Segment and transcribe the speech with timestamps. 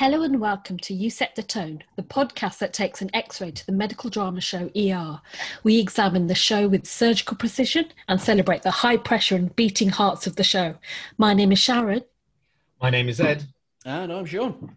[0.00, 3.50] Hello and welcome to You Set the Tone, the podcast that takes an x ray
[3.50, 5.20] to the medical drama show ER.
[5.62, 10.26] We examine the show with surgical precision and celebrate the high pressure and beating hearts
[10.26, 10.76] of the show.
[11.18, 12.02] My name is Sharon,
[12.80, 13.44] My name is Ed.
[13.84, 14.74] And I'm Sean.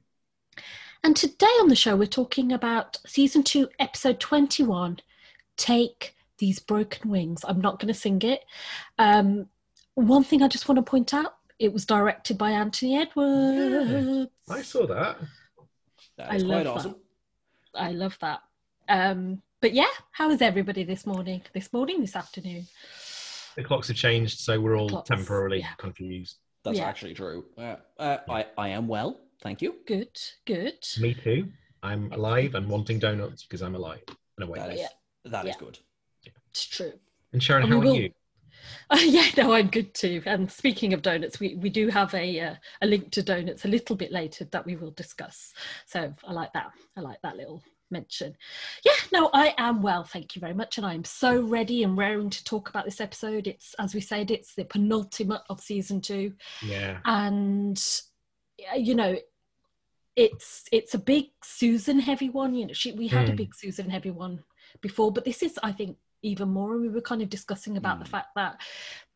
[1.05, 4.99] and today on the show we're talking about season 2, episode 21
[5.55, 7.45] Take These Broken Wings.
[7.47, 8.43] I'm not going to sing it.
[8.99, 9.47] Um,
[9.93, 14.29] one thing I just want to point out it was directed by Anthony Edwards.
[14.49, 15.17] I saw that.
[16.17, 16.95] That I love quite that.
[17.73, 18.41] I love that.
[18.89, 21.41] Um, but yeah, how is everybody this morning?
[21.53, 22.67] This morning, this afternoon?
[23.55, 25.73] The clocks have changed, so we're all Clocks, temporarily yeah.
[25.77, 26.35] confused.
[26.65, 26.85] That's Yeah.
[26.85, 27.45] actually true.
[27.57, 29.75] Uh, uh, I, I am well, thank you.
[29.87, 30.85] Good, good.
[30.99, 31.47] Me too.
[31.81, 34.03] I'm alive and wanting donuts because I'm alive
[34.37, 34.59] and awake.
[34.61, 34.87] That is Yeah.
[35.31, 35.59] that is Yeah.
[35.59, 35.79] good.
[36.49, 36.93] It's true.
[37.31, 38.13] And Sharon, And how are will- you?
[38.89, 40.21] Uh, yeah, no, I'm good too.
[40.25, 43.69] And speaking of donuts, we, we do have a uh, a link to donuts a
[43.69, 45.53] little bit later that we will discuss.
[45.85, 46.71] So I like that.
[46.97, 48.35] I like that little mention.
[48.83, 52.29] Yeah, no, I am well, thank you very much, and I'm so ready and raring
[52.31, 53.45] to talk about this episode.
[53.47, 56.33] It's as we said, it's the penultimate of season two.
[56.65, 56.97] Yeah.
[57.05, 57.79] and
[58.77, 59.17] you know
[60.15, 63.37] it's it's a big susan heavy one you know she we had a Mm.
[63.37, 64.43] big susan heavy one
[64.79, 67.99] before but this is i think even more and we were kind of discussing about
[67.99, 68.09] the Mm.
[68.09, 68.59] fact that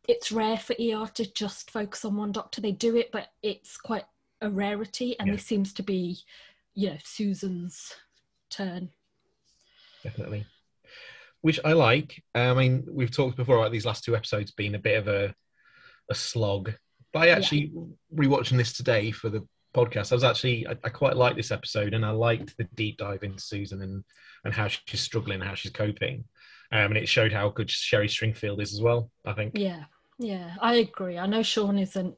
[0.08, 3.78] it's rare for er to just focus on one doctor they do it but it's
[3.78, 4.06] quite
[4.42, 5.34] a rarity and Yeah.
[5.36, 6.20] this seems to be
[6.76, 7.94] you know susan's
[8.50, 8.92] turn
[10.04, 10.46] definitely.
[11.42, 12.24] Which I like.
[12.34, 15.34] I mean, we've talked before about these last two episodes being a bit of a
[16.10, 16.74] a slog.
[17.14, 17.72] But I actually
[18.14, 20.12] rewatching this today for the podcast.
[20.12, 23.24] I was actually I, I quite liked this episode, and I liked the deep dive
[23.24, 24.04] into Susan and
[24.46, 26.24] and how she's struggling, how she's coping.
[26.72, 29.10] Um, and it showed how good Sherry Stringfield is as well.
[29.26, 29.54] I think.
[29.56, 29.84] yeah
[30.20, 32.18] yeah i agree i know sean isn't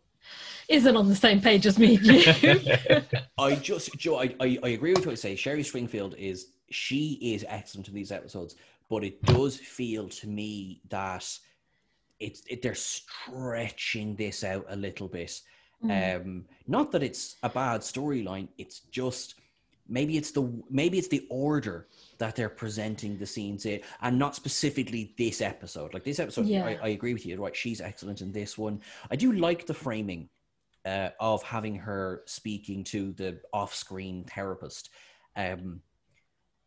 [0.70, 1.98] isn't on the same page as me.
[3.38, 5.36] I just Joe, I, I, I agree with what you say.
[5.36, 8.56] Sherry Stringfield is she is excellent in these episodes,
[8.90, 11.28] but it does feel to me that
[12.20, 15.42] it's it, they're stretching this out a little bit.
[15.84, 16.22] Mm.
[16.22, 18.50] Um, not that it's a bad storyline.
[18.58, 19.36] It's just
[19.90, 21.88] maybe it's the maybe it's the order
[22.20, 25.94] that they're presenting the scenes in, and not specifically this episode.
[25.94, 26.66] Like this episode, Yeah.
[26.66, 27.42] I, I agree with you.
[27.42, 28.82] Right, she's excellent in this one.
[29.10, 30.30] I do like the framing
[30.86, 34.90] uh, of having her speaking to the off-screen therapist.
[35.36, 35.82] Um,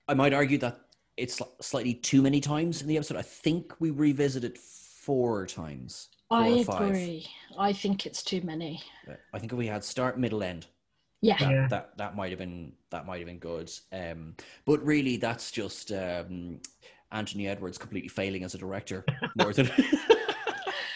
[0.09, 0.81] I might argue that
[1.17, 3.17] it's slightly too many times in the episode.
[3.17, 6.09] I think we revisit it four times.
[6.29, 7.27] four I agree.
[7.59, 8.83] I think it's too many.
[9.35, 10.67] I think if we had start, middle, end,
[11.23, 11.39] Yeah.
[11.39, 11.69] that Yeah.
[11.69, 13.71] that, that might have been that might have been good.
[13.93, 14.35] Um,
[14.67, 16.61] but really, that's just um,
[17.11, 19.05] Anthony Edwards completely failing as a director
[19.37, 19.71] more than.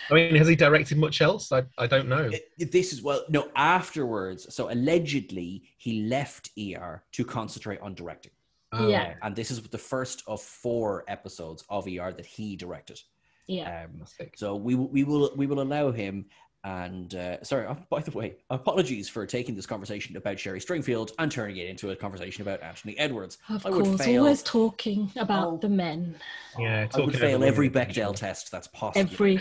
[0.09, 1.51] I mean, has he directed much else?
[1.51, 2.31] I, I don't know.
[2.59, 4.53] this is well no afterwards.
[4.55, 8.33] So allegedly, he left ER to concentrate on directing.
[8.73, 9.15] Oh, Yeah.
[9.23, 13.01] and this is the first of four episodes of ER that he directed.
[13.49, 13.85] Yeah.
[13.85, 14.03] Um,
[14.35, 16.27] so we we will we will allow him.
[16.67, 21.13] And uh, sorry, uh, by the way, apologies for taking this conversation about Sherry Stringfield
[21.21, 23.39] and turning it into a conversation about Anthony Edwards.
[23.49, 24.23] Of I would course, fail.
[24.25, 25.59] always talking about Oh.
[25.59, 26.17] the men.
[26.59, 27.87] Yeah, I would fail every women.
[27.91, 29.09] Bechdel test that's possible.
[29.13, 29.41] Every,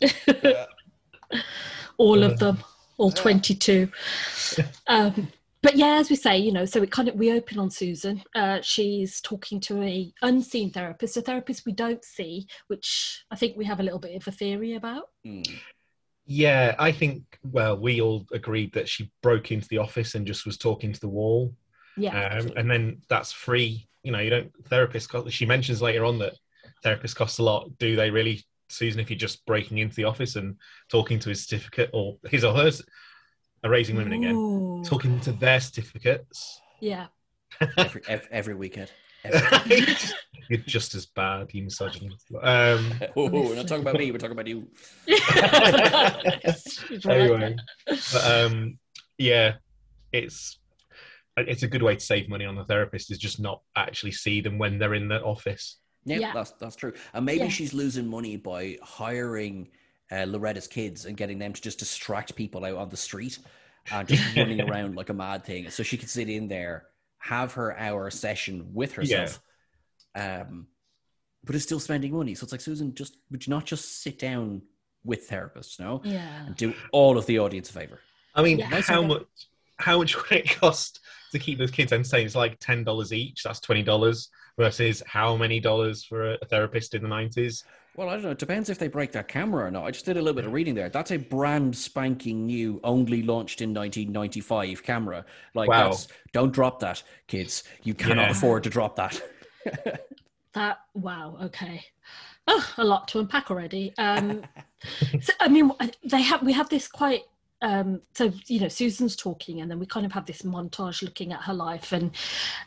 [0.00, 0.66] Yeah.
[1.96, 2.58] all of them,
[2.96, 3.22] all yeah.
[3.22, 3.88] 22.
[4.86, 7.70] Um, but yeah, as we say, you know, so it kind of, we open on
[7.70, 8.22] Susan.
[8.34, 13.56] Uh, she's talking to a unseen therapist, a therapist we don't see, which I think
[13.56, 15.04] we have a little bit of a theory about.
[15.26, 15.48] Mm.
[16.34, 17.38] Yeah, I think.
[17.44, 21.00] Well, we all agreed that she broke into the office and just was talking to
[21.00, 21.54] the wall.
[21.96, 22.38] Yeah.
[22.38, 23.86] um, and then that's free.
[24.02, 25.30] You know, you don't therapist cost.
[25.30, 26.34] She mentions later on that
[26.82, 27.76] therapists cost a lot.
[27.78, 28.98] Do they really, Susan?
[28.98, 30.56] If you're just breaking into the office and
[30.88, 32.82] talking to his certificate or his or hers,
[33.62, 36.62] erasing women again, talking to their certificates.
[36.80, 37.08] Yeah.
[37.76, 38.90] every, every, every weekend.
[39.24, 39.86] Every-
[40.48, 42.26] you're just as bad, you misogynist.
[42.42, 44.10] Um, oh, we're not talking about me.
[44.10, 44.68] We're talking about you.
[47.08, 47.56] Anyway,
[47.86, 48.78] but um,
[49.18, 49.54] yeah,
[50.12, 50.58] it's
[51.36, 54.40] it's a good way to save money on the therapist is just not actually see
[54.40, 55.78] them when they're in the office.
[56.04, 56.32] Yeah, Yeah.
[56.34, 56.92] that's that's true.
[57.14, 57.48] And maybe Yeah.
[57.48, 59.68] she's losing money by hiring
[60.10, 63.38] uh, Loretta's kids and getting them to just distract people out on the street
[63.90, 66.86] and just running around like a mad thing, so she could sit in there,
[67.22, 69.40] have her hour session with herself,
[70.14, 70.66] um,
[71.44, 72.34] but is still spending money.
[72.34, 74.62] So it's like Susan, just would you not just sit down
[75.04, 76.46] with therapists, no, Yeah.
[76.46, 78.00] and do all of the audience a favor?
[78.34, 78.80] I mean, Yeah.
[78.80, 79.22] How much
[79.78, 81.00] how much would it cost
[81.32, 82.26] to keep those kids entertained?
[82.26, 83.42] It's like ten dollars each.
[83.42, 84.28] That's twenty dollars
[84.58, 87.64] versus how many dollars for a, a therapist in the nineties?
[87.96, 88.30] Well, I don't know.
[88.30, 89.84] It depends if they break that camera or not.
[89.84, 90.88] I just did a little bit of reading there.
[90.88, 95.24] That's a brand spanking new, only launched in 1995 camera.
[95.54, 95.90] Like, Wow.
[95.90, 97.64] that's don't drop that, kids.
[97.82, 98.30] You cannot Yeah.
[98.30, 99.20] afford to drop that.
[100.54, 101.82] That wow, okay.
[102.46, 103.94] Oh, a lot to unpack already.
[103.96, 104.42] Um,
[105.22, 105.72] so, I mean,
[106.04, 107.22] they have we have this quite.
[107.62, 111.32] Um, so you know, Susan's talking, and then we kind of have this montage looking
[111.32, 112.10] at her life, and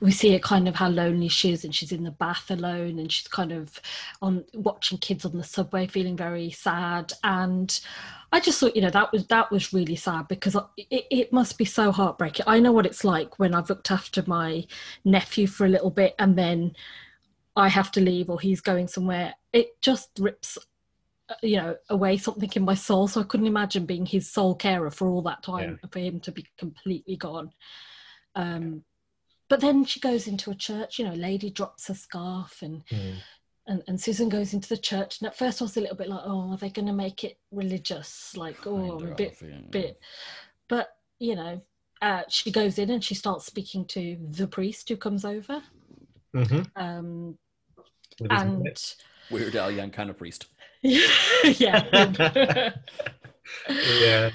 [0.01, 2.97] we see it kind of how lonely she is, and she's in the bath alone,
[2.97, 3.80] and she's kind of
[4.21, 7.13] on watching kids on the subway, feeling very sad.
[7.24, 7.80] And
[8.31, 11.57] I just thought, you know, that was that was really sad because it, it must
[11.57, 12.45] be so heartbreaking.
[12.47, 14.65] I know what it's like when I've looked after my
[15.03, 16.75] nephew for a little bit, and then
[17.56, 20.57] I have to leave or he's going somewhere, it just rips,
[21.42, 23.07] you know, away something in my soul.
[23.07, 26.31] So I couldn't imagine being his sole carer for all that time for him to
[26.31, 27.51] be completely gone.
[28.36, 28.83] Um,
[29.48, 33.16] but then she goes into a church, you know, lady drops her scarf and, Mm.
[33.68, 35.19] and, and Susan goes into the church.
[35.22, 37.24] And at first I was a little bit like, oh, are they going to make
[37.24, 38.36] it religious?
[38.36, 39.38] Like, oh, I'm a bit,
[39.71, 40.00] bit.
[40.68, 40.89] But,
[41.19, 41.62] you know,
[42.01, 45.62] uh, she goes in and she starts speaking to the priest who comes over.
[46.33, 47.38] hmm Um,
[48.19, 48.98] With his and minutes.
[49.31, 50.48] Weird Al Yankovic priest.
[51.59, 51.83] yeah
[53.69, 54.29] yeah.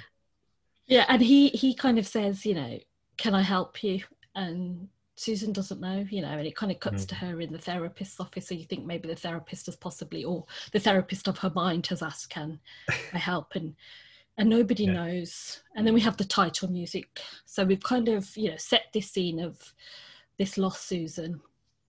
[0.86, 2.78] yeah and he he kind of says you know
[3.16, 4.00] can i help you
[4.34, 7.08] and susan doesn't know you know and it kind of cuts Mm.
[7.08, 10.46] to her in the therapist's office so you think maybe the therapist has possibly or
[10.72, 12.58] the therapist of her mind has asked can
[13.12, 13.74] i help and
[14.38, 14.92] and nobody Yeah.
[14.92, 18.84] knows and then we have the title music so we've kind of you know set
[18.94, 19.74] this scene of
[20.38, 21.40] this lost susan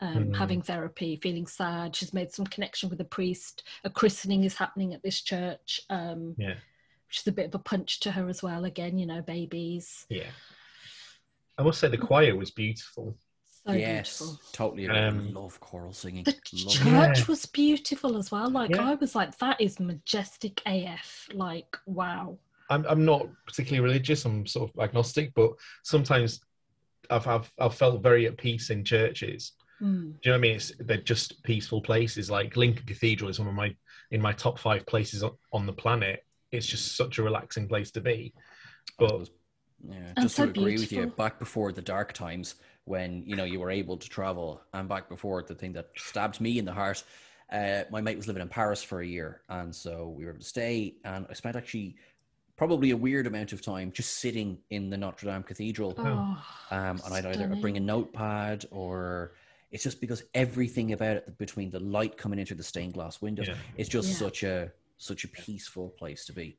[0.01, 0.35] um, Mm.
[0.35, 4.93] having therapy feeling sad she's made some connection with a priest a christening is happening
[4.93, 6.55] at this church um, Yeah.
[7.07, 8.63] which is a bit of a punch to her as well.
[8.65, 10.05] Again, you know, babies.
[10.09, 10.31] Yeah.
[11.57, 13.15] I must say the choir was beautiful.
[13.67, 14.39] So yes, beautiful.
[14.53, 14.85] totally.
[14.85, 14.97] agree.
[14.97, 16.23] Um, love choral singing.
[16.23, 17.19] The Love church.
[17.19, 17.25] Yeah.
[17.27, 18.49] was beautiful as well.
[18.49, 18.89] Like Yeah.
[18.89, 21.27] I was like, that is majestic AF.
[21.33, 22.37] Like, wow.
[22.69, 24.23] I'm I'm not particularly religious.
[24.25, 25.51] I'm sort of agnostic, but
[25.83, 26.39] sometimes
[27.09, 29.51] I've I've, I've felt very at peace in churches.
[29.81, 30.21] Mm.
[30.21, 30.55] Do you know what I mean?
[30.55, 32.29] It's, they're just peaceful places.
[32.29, 33.75] Like Lincoln Cathedral is one of my
[34.11, 36.23] in my top five places on, on the planet.
[36.51, 38.33] It's just such a relaxing place to be.
[38.99, 39.29] But
[39.89, 42.55] Yeah, just so to agree with you, back before the dark times
[42.85, 46.39] when you know you were able to travel, and back before the thing that stabbed
[46.41, 47.03] me in the heart,
[47.51, 50.41] uh, my mate was living in Paris for a year, and so we were able
[50.41, 51.95] to stay, and I spent actually
[52.57, 57.01] probably a weird amount of time just sitting in the Notre Dame Cathedral, Oh, um,
[57.05, 59.33] and I'd either bring a notepad or.
[59.71, 63.47] It's just because everything about it, between the light coming into the stained glass windows,
[63.47, 63.55] Yeah.
[63.77, 64.15] it's just Yeah.
[64.15, 66.57] such a such a peaceful place to be.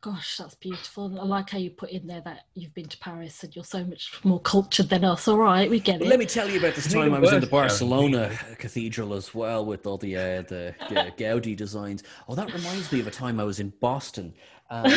[0.00, 1.20] Gosh, that's beautiful.
[1.20, 3.84] I like how you put in there that you've been to Paris and you're so
[3.84, 5.26] much more cultured than us.
[5.28, 6.10] All right, we get Well, it.
[6.10, 7.46] let me tell you about this time I was in the.
[7.48, 12.02] Barcelona Cathedral as well with all the uh, the, the Gaudi designs.
[12.28, 14.34] Oh, that reminds me of a time I was in Boston.
[14.70, 14.92] And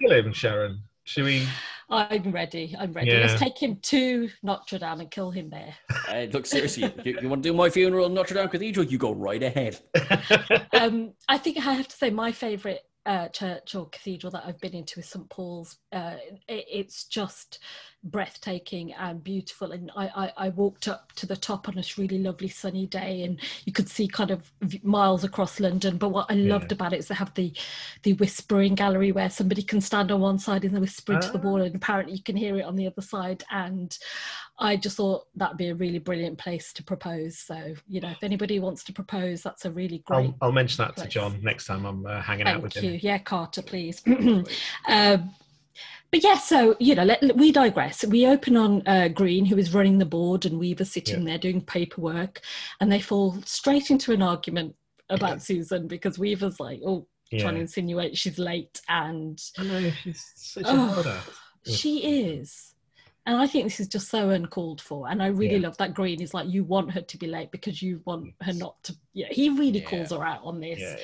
[0.00, 0.82] kill him, Sharon.
[1.04, 1.46] Should we?
[1.94, 2.74] I'm ready.
[2.78, 3.10] I'm ready.
[3.10, 3.26] Yeah.
[3.26, 5.74] Let's take him to Notre Dame and kill him there.
[6.08, 8.86] uh, look, seriously, you, you want to do my funeral in Notre Dame Cathedral?
[8.86, 9.80] You go right ahead.
[10.72, 14.60] um, I think I have to say my favourite uh, church or cathedral that I've
[14.60, 15.78] been into is St Paul's.
[15.92, 16.16] Uh,
[16.48, 17.58] it, it's just
[18.04, 19.72] breathtaking and beautiful.
[19.72, 23.22] And I, I, I walked up to the top on this really lovely sunny day,
[23.22, 24.52] and you could see kind of
[24.82, 25.96] miles across London.
[25.96, 26.74] But what I loved Yeah.
[26.76, 27.52] about it is they have the
[28.02, 31.38] the whispering gallery where somebody can stand on one side and they whisper into the
[31.38, 31.42] Ah.
[31.42, 33.42] wall, and apparently you can hear it on the other side.
[33.50, 33.96] And
[34.58, 37.38] I just thought that'd be a really brilliant place to propose.
[37.38, 40.26] So you know, if anybody wants to propose, that's a really great.
[40.40, 41.08] I'll, I'll mention that to.
[41.08, 42.92] John next time I'm uh, hanging out with Thank him.
[42.94, 43.00] you.
[43.02, 44.02] Yeah, Carter, please.
[44.88, 45.30] um,
[46.10, 48.04] but yeah, so you know, let, we digress.
[48.06, 51.60] We open on uh, Greene, who is running the board, and Weaver sitting there doing
[51.60, 52.40] paperwork,
[52.80, 54.74] and they fall straight into an argument
[55.10, 55.38] about Yeah.
[55.38, 57.06] Susan because Weaver's like, oh,
[57.38, 61.38] trying to insinuate she's late, and I know she's such Oh, ass.
[61.76, 62.74] She is.
[63.26, 65.08] And I think this is just so uncalled for.
[65.08, 65.68] And I really Yeah.
[65.68, 68.52] love that Greene is like, you want her to be late because you want her
[68.52, 68.94] not to.
[69.14, 69.88] Yeah, he really Yeah.
[69.88, 70.78] calls her out on this.
[70.80, 70.96] Yeah,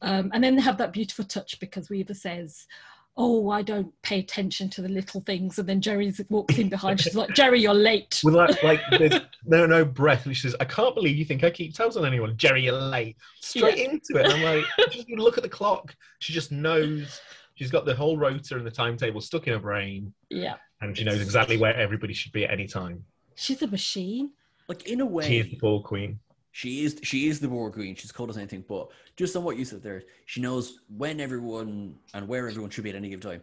[0.00, 2.66] Um, and then they have that beautiful touch because Weaver says,
[3.16, 5.58] Oh, I don't pay attention to the little things.
[5.58, 7.00] And then Jerry walks in behind.
[7.00, 8.20] She's like, Jerry, you're late.
[8.24, 10.26] With like, like there's no no breath.
[10.26, 12.64] And she says, "I can't believe you think I keep tabs on anyone, Jerry.
[12.64, 14.24] You're late." Straight into it.
[14.26, 15.94] And I'm like, just look at the clock.
[16.18, 17.20] She just knows.
[17.54, 20.54] She's got the whole rotor and the timetable stuck in her brain, Yeah.
[20.80, 23.04] and she knows exactly where everybody should be at any time.
[23.36, 24.30] She's a machine.
[24.68, 26.18] Like in a way, She is the ball queen.
[26.56, 27.96] She is she is the board queen.
[27.96, 31.96] She's cold as anything, but just on what you said there, she knows when everyone
[32.14, 33.42] and where everyone should be at any given time.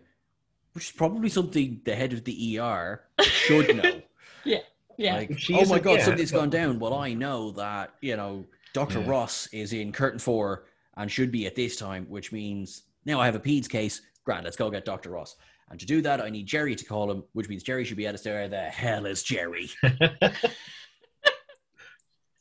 [0.71, 4.01] which is probably something the head of the ER should know.
[4.97, 5.15] Yeah.
[5.15, 6.77] Like, oh my god, yeah, something's but- gone down.
[6.79, 9.09] Well, I know that you know Doctor Yeah.
[9.09, 10.65] Ross is in curtain four
[10.95, 14.01] and should be at this time, which means now I have a peds case.
[14.23, 15.35] Grand, let's go get Doctor Ross.
[15.69, 18.05] And to do that, I need Jerry to call him, which means Jerry should be
[18.07, 18.47] at us there.
[18.47, 19.69] The hell is Jerry?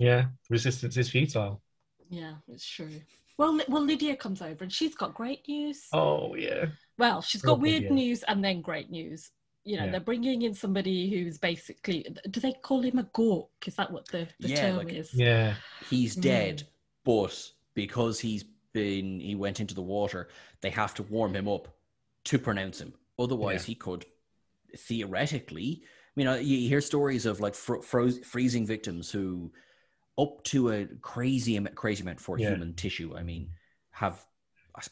[0.01, 1.63] yeah, resistance is futile.
[2.09, 2.91] yeah, it's true.
[3.39, 5.87] Well, Li- well, Lydia comes over and she's got great news.
[5.93, 6.67] Oh yeah.
[6.99, 7.93] Well, she's got good, weird yeah.
[7.93, 9.31] news and then great news.
[9.65, 9.91] You know, Yeah.
[9.93, 12.05] they're bringing in somebody who's basically.
[12.31, 13.49] Do they call him a gork?
[13.67, 15.15] Is that what the, the Yeah, term like- is?
[15.15, 15.55] Yeah.
[15.89, 16.23] He's Mm.
[16.23, 16.69] dead,
[17.05, 17.35] but
[17.75, 20.29] because he's been he went into the water,
[20.63, 21.69] they have to warm him up
[22.25, 22.93] to pronounce him.
[23.19, 24.05] Otherwise, he could
[24.77, 25.83] theoretically.
[26.17, 29.53] You know, uh, you hear stories of like fro- froze, freezing victims who,
[30.21, 32.51] up to a crazy am- crazy amount for Yeah.
[32.51, 33.17] human tissue.
[33.17, 33.51] I mean,
[33.93, 34.25] have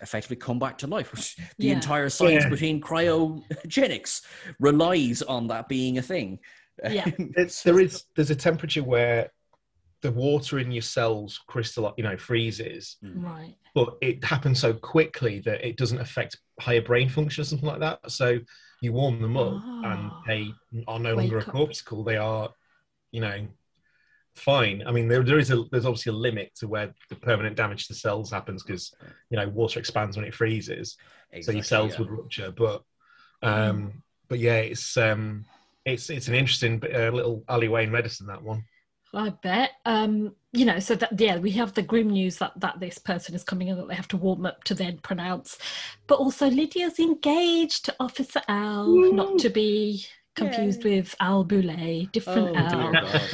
[0.03, 1.11] effectively come back to life.
[1.59, 1.75] The Yeah.
[1.75, 2.51] entire science Yeah.
[2.51, 4.23] between cryogenics
[4.61, 6.39] relies on that being a thing.
[6.91, 7.07] Yeah.
[7.37, 9.31] It's there is there's a temperature where
[10.03, 13.57] the water in your cells crystal you know freezes, Right.
[13.75, 17.81] but it happens so quickly that it doesn't affect higher brain function or something like
[17.81, 18.11] that.
[18.11, 18.39] So
[18.81, 20.23] you warm them up and Ah.
[20.27, 20.53] they
[20.87, 21.55] are no longer a Wake up.
[21.55, 22.05] corpuscle.
[22.05, 22.53] They are,
[23.11, 23.49] you know,
[24.39, 24.83] fine.
[24.87, 27.87] I mean, there, there is a there's obviously a limit to where the permanent damage
[27.89, 28.95] to cells happens because
[29.31, 30.97] you know water expands when it freezes,
[31.41, 31.99] so your cells yeah.
[32.01, 32.51] would rupture.
[32.51, 32.83] But
[33.43, 35.45] um, but yeah, it's um,
[35.85, 38.65] it's it's an interesting uh, little alleyway in medicine that one.
[39.15, 39.71] I bet.
[39.87, 43.35] Um, you know, so that yeah, we have the grim news that that this person
[43.35, 45.59] is coming in that they have to warm up to then pronounce.
[46.07, 50.07] But also Lydia's engaged to Officer Al, not to be
[50.39, 52.93] confused with Al Boulet, different Oh, Al.
[52.93, 53.29] dear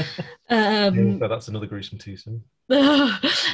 [0.51, 2.45] Um, so that's another gruesome twosome.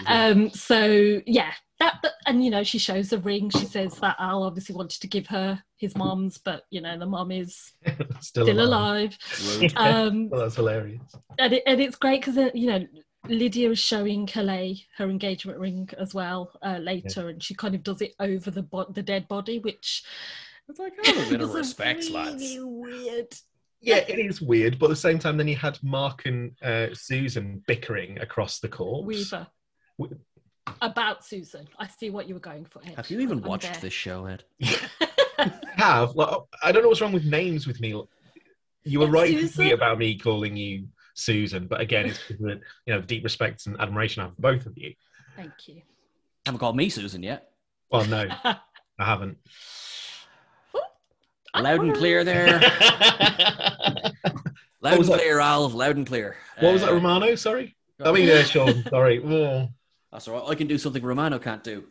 [0.07, 3.51] um, so yeah, that, that and you know she shows the ring.
[3.51, 7.07] She says that Al obviously wanted to give her his mom's, but you know the
[7.07, 7.73] mom is
[8.21, 9.17] Still, still alive.
[9.41, 9.73] alive.
[9.77, 11.01] Um, Well, that's hilarious.
[11.39, 12.87] and, it, and it's great because you know
[13.29, 17.83] Lydia is showing Calais her engagement ring as well uh, later, and she kind of
[17.83, 20.03] does it over the bo- the dead body, which
[20.71, 22.57] It's like, have a bit of respect, really lads.
[22.59, 23.35] Weird.
[23.83, 26.89] Yeah, it is weird, but at the same time, then you had Mark and uh,
[26.93, 29.07] Susan bickering across the corpse.
[29.07, 29.47] Weaver.
[29.99, 30.09] We-
[30.83, 32.81] About Susan, I see what you were going for.
[32.85, 32.95] Ed.
[32.97, 33.81] Have you even I'm watched there.
[33.81, 34.45] this show, Ed?
[35.39, 36.15] I have.
[36.15, 37.89] Well, I don't know what's wrong with names with me.
[38.85, 39.73] You were It's right Susan.
[39.73, 43.67] about me calling you Susan, but again, it's because of the you know deep respect
[43.67, 44.95] and admiration I have for both of you.
[45.37, 45.81] Thank you.
[46.45, 47.51] Haven't called me Susan yet.
[47.91, 48.57] Well, no, I
[48.99, 49.39] haven't.
[51.57, 52.61] Loud and clear there.
[54.83, 55.21] Loud was and that?
[55.23, 55.69] clear, Al.
[55.69, 56.37] Loud and clear.
[56.61, 57.35] What was that, Uh, Romano?
[57.35, 57.77] Sorry.
[58.03, 58.85] I mean, uh, Sean.
[58.89, 59.21] Sorry.
[59.25, 59.69] Oh.
[60.13, 60.51] That's all right.
[60.51, 61.85] I can do something Romano can't do.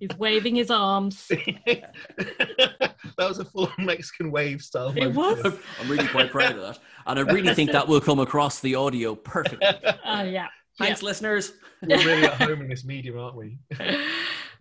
[0.00, 1.26] He's waving his arms.
[1.66, 1.92] that
[3.18, 4.88] was a full Mexican wave style.
[4.96, 5.42] It motion.
[5.42, 5.58] was?
[5.78, 6.78] I'm really quite proud of that.
[7.06, 9.68] And I really think that will come across the audio perfectly.
[10.06, 10.46] Oh yeah.
[10.78, 11.52] Thanks, listeners.
[11.82, 13.58] We're really at home in this medium, aren't we?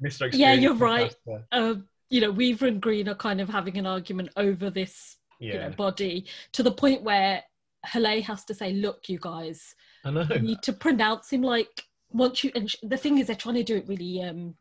[0.04, 0.30] Mr.
[0.34, 1.16] Yeah, you're right.
[1.26, 1.84] podcaster.
[2.10, 5.18] You know, Weaver and Greene are kind of having an argument over this,
[5.54, 7.44] you know, body to the point where
[7.86, 10.26] Haleh has to say, "Look, you guys, I know.
[10.30, 13.56] you need to pronounce him like once you." And sh- the thing is, they're trying
[13.56, 14.56] to do it really, um,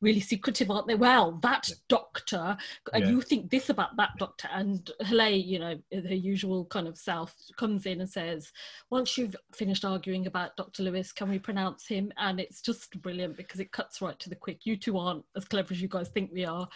[0.00, 0.94] really secretive, aren't they?
[0.94, 2.56] Well, that doctor,
[2.92, 3.10] and Yeah.
[3.10, 7.34] you think this about that doctor, and Haleh, you know, her usual kind of self
[7.56, 8.52] comes in and says,
[8.90, 13.36] "Once you've finished arguing about Doctor Lewis, can we pronounce him?" And it's just brilliant
[13.36, 14.66] because it cuts right to the quick.
[14.66, 16.68] You two aren't as clever as you guys think we are.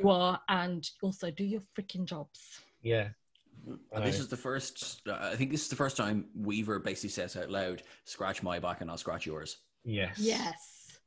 [0.00, 2.60] You are, and also do your freaking jobs.
[2.82, 3.10] Yeah.
[3.92, 5.00] And this is the first.
[5.08, 8.60] Uh, I think this is the first time Weaver basically says out loud, "Scratch my
[8.60, 10.18] back and I'll scratch yours." Yes.
[10.18, 10.98] Yes.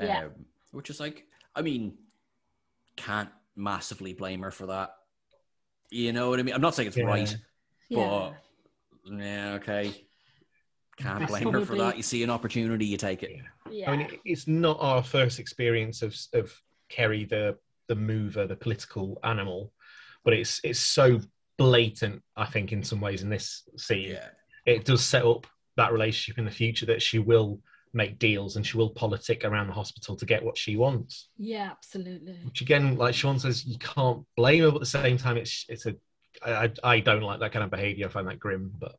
[0.00, 0.28] Yeah.
[0.72, 1.24] Which is like,
[1.54, 1.94] I mean,
[2.96, 4.90] can't massively blame her for that.
[5.90, 6.54] You know what I mean?
[6.54, 7.04] I'm not saying it's Yeah.
[7.04, 7.36] right,
[7.88, 8.32] Yeah.
[9.04, 10.06] but yeah, okay.
[10.96, 11.96] Can't That's blame her for that.
[11.96, 13.40] You see an opportunity, you take it.
[13.70, 13.90] Yeah.
[13.90, 16.52] I mean, it's not our first experience of of
[16.88, 17.56] Kerry, the
[17.88, 19.72] the mover, the political animal,
[20.24, 21.20] but it's it's so
[21.56, 22.22] blatant.
[22.36, 24.18] I think in some ways in this scene,
[24.66, 25.46] it does set up
[25.76, 27.60] that relationship in the future that she will
[27.92, 31.28] make deals and she will politic around the hospital to get what she wants.
[31.38, 32.38] yeah, absolutely.
[32.44, 35.64] Which again, like Sean says, you can't blame her, but at the same time, it's
[35.68, 35.96] it's a
[36.44, 38.06] I, I I don't like that kind of behaviour.
[38.06, 38.94] I find that grim, but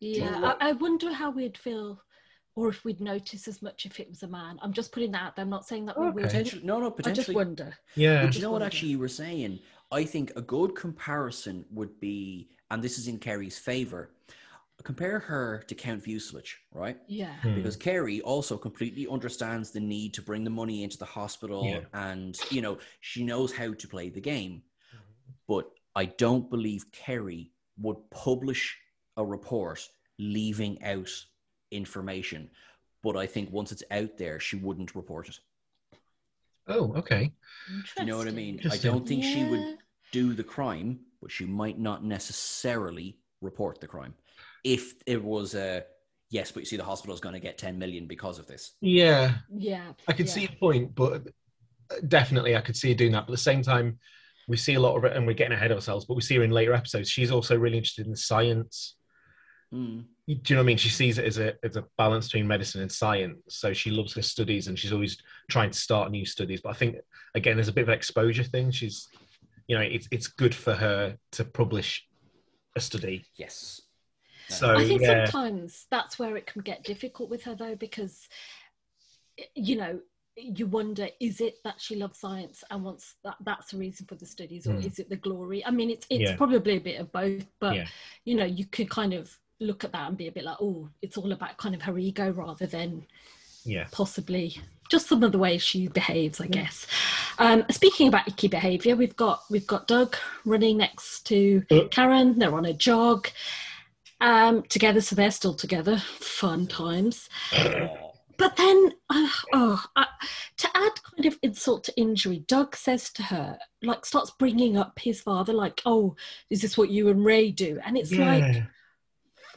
[0.00, 2.02] Yeah, what- I, I wonder how we'd feel,
[2.56, 4.58] or if we'd notice as much if it was a man.
[4.62, 5.44] I'm just putting that out there.
[5.44, 6.14] I'm not saying that we Okay.
[6.14, 6.24] would.
[6.24, 7.74] Potentially, no, no, I just wonder.
[7.94, 9.60] yeah, But you know what actually you were saying?
[9.92, 14.10] I think a good comparison would be, and this is in Kerry's favor.
[14.82, 16.98] Compare her to Count Vucelich, right?
[17.06, 17.32] Yeah.
[17.40, 17.54] Hmm.
[17.54, 21.80] because Kerry also completely understands the need to bring the money into the hospital Yeah.
[21.94, 24.62] and you know she knows how to play the game
[25.48, 28.76] but I don't believe Kerry would publish
[29.16, 29.88] a report
[30.18, 31.08] leaving out
[31.70, 32.50] information
[33.02, 35.38] but I think once it's out there she wouldn't report it
[36.66, 37.30] Oh, okay.
[37.98, 39.78] you know what I mean I don't think she would
[40.12, 44.14] do the crime but she might not necessarily report the crime
[44.64, 45.84] if it was a
[46.30, 49.34] yes but you see the hospital's going to get 10 million because of this Yeah,
[49.50, 49.92] Yeah.
[50.08, 50.32] I could yeah.
[50.32, 51.22] see your point, but
[52.08, 53.26] definitely I could see her doing that.
[53.26, 53.98] But at the same time,
[54.48, 56.04] we see a lot of it, and we're getting ahead of ourselves.
[56.04, 57.08] But we see her in later episodes.
[57.08, 58.96] She's also really interested in science.
[59.72, 60.04] Mm.
[60.26, 60.76] Do you know what I mean?
[60.76, 63.38] She sees it as a as a balance between medicine and science.
[63.48, 65.16] So she loves her studies, and she's always
[65.50, 66.60] trying to start new studies.
[66.62, 66.96] But I think
[67.34, 68.70] again, there's a bit of an exposure thing.
[68.70, 69.08] She's,
[69.66, 72.06] you know, it's it's good for her to publish
[72.76, 73.24] a study.
[73.36, 73.80] yes
[74.48, 78.28] So I think yeah, sometimes that's where it can get difficult with her though, because
[79.54, 79.98] you know
[80.36, 84.16] you wonder is it that she loves science and wants that that's the reason for
[84.16, 84.86] the studies or Mm.
[84.86, 86.36] is it the glory i mean it's it's Yeah.
[86.36, 87.86] probably a bit of both but Yeah.
[88.24, 90.88] you know you could kind of look at that and be a bit like oh
[91.02, 93.06] it's all about kind of her ego rather than
[93.64, 94.56] yeah, possibly
[94.90, 96.86] just some of the ways she behaves i guess
[97.38, 101.84] um speaking about icky behavior we've got we've got doug running next to Uh.
[101.90, 103.28] karen they're on a jog
[104.20, 107.28] um together so they're still together fun times
[108.36, 110.04] but then uh, oh uh,
[110.56, 114.98] to add kind of insult to injury doug says to her like starts bringing up
[114.98, 116.14] his father like oh
[116.50, 118.62] is this what you and ray do and it's like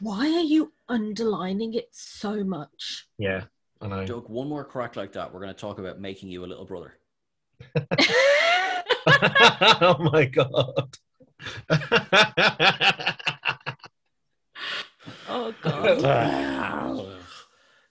[0.00, 3.44] why are you underlining it so much yeah.
[3.80, 4.04] I know.
[4.04, 6.64] Doug, one more crack like that, we're going to talk about making you a little
[6.64, 6.94] brother.
[9.80, 10.96] oh my god.
[16.08, 17.18] god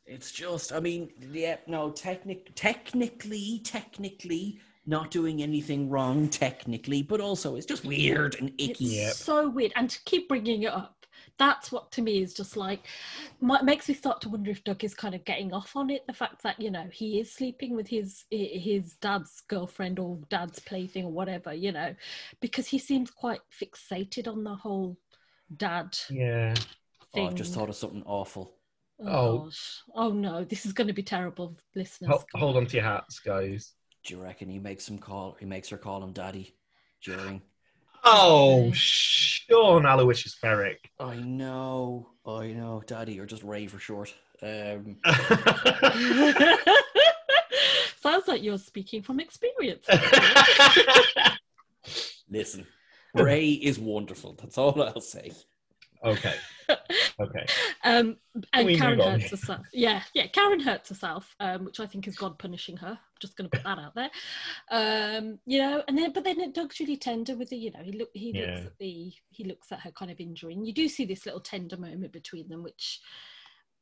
[0.09, 7.19] it's just, I mean, yeah, no, technic- technically, technically, not doing anything wrong, technically, but
[7.19, 8.71] also it's just weird and icky.
[8.71, 9.13] It's Yep.
[9.15, 9.73] so weird.
[9.75, 11.05] And to keep bringing it up,
[11.37, 12.87] that's what to me is just like,
[13.41, 16.07] mi- makes me start to wonder if Doug is kind of getting off on it.
[16.07, 20.59] The fact that, you know, he is sleeping with his his dad's girlfriend or dad's
[20.59, 21.93] plaything or whatever, you know,
[22.39, 24.97] because he seems quite fixated on the whole
[25.57, 26.53] dad yeah.
[27.17, 27.27] Oh.
[27.27, 28.53] I've just thought of something awful.
[28.99, 29.37] oh, Oh.
[29.45, 29.81] gosh.
[29.95, 32.11] Oh, no, this is going to be terrible, listeners.
[32.11, 33.73] Ho- hold on to your hats, guys.
[34.05, 35.35] Do you reckon he makes him call?
[35.39, 36.55] He makes her call him daddy
[37.03, 37.41] during.
[38.03, 38.71] Oh, Okay.
[38.73, 40.91] Sean Aloysius Ferrick.
[40.99, 44.13] I know, I know, daddy, or just Ray for short.
[44.41, 44.97] Um,
[48.01, 49.85] Sounds like you're speaking from experience.
[52.29, 52.65] listen,
[53.13, 54.35] Ray is wonderful.
[54.39, 55.31] That's all I'll say.
[56.07, 56.33] Okay.
[57.19, 57.45] Okay.
[57.83, 58.17] Um,
[58.53, 59.65] and we Karen hurts herself.
[59.73, 60.27] Yeah, yeah.
[60.27, 62.89] Karen hurts herself, um, which I think is God punishing her.
[62.89, 64.09] I'm just going to put that out there.
[64.69, 67.93] Um, you know, and then but then Doug's really tender with the, you know, he
[67.93, 68.41] look he Yeah.
[68.45, 71.25] looks at the he looks at her kind of injury, and you do see this
[71.25, 72.99] little tender moment between them, which,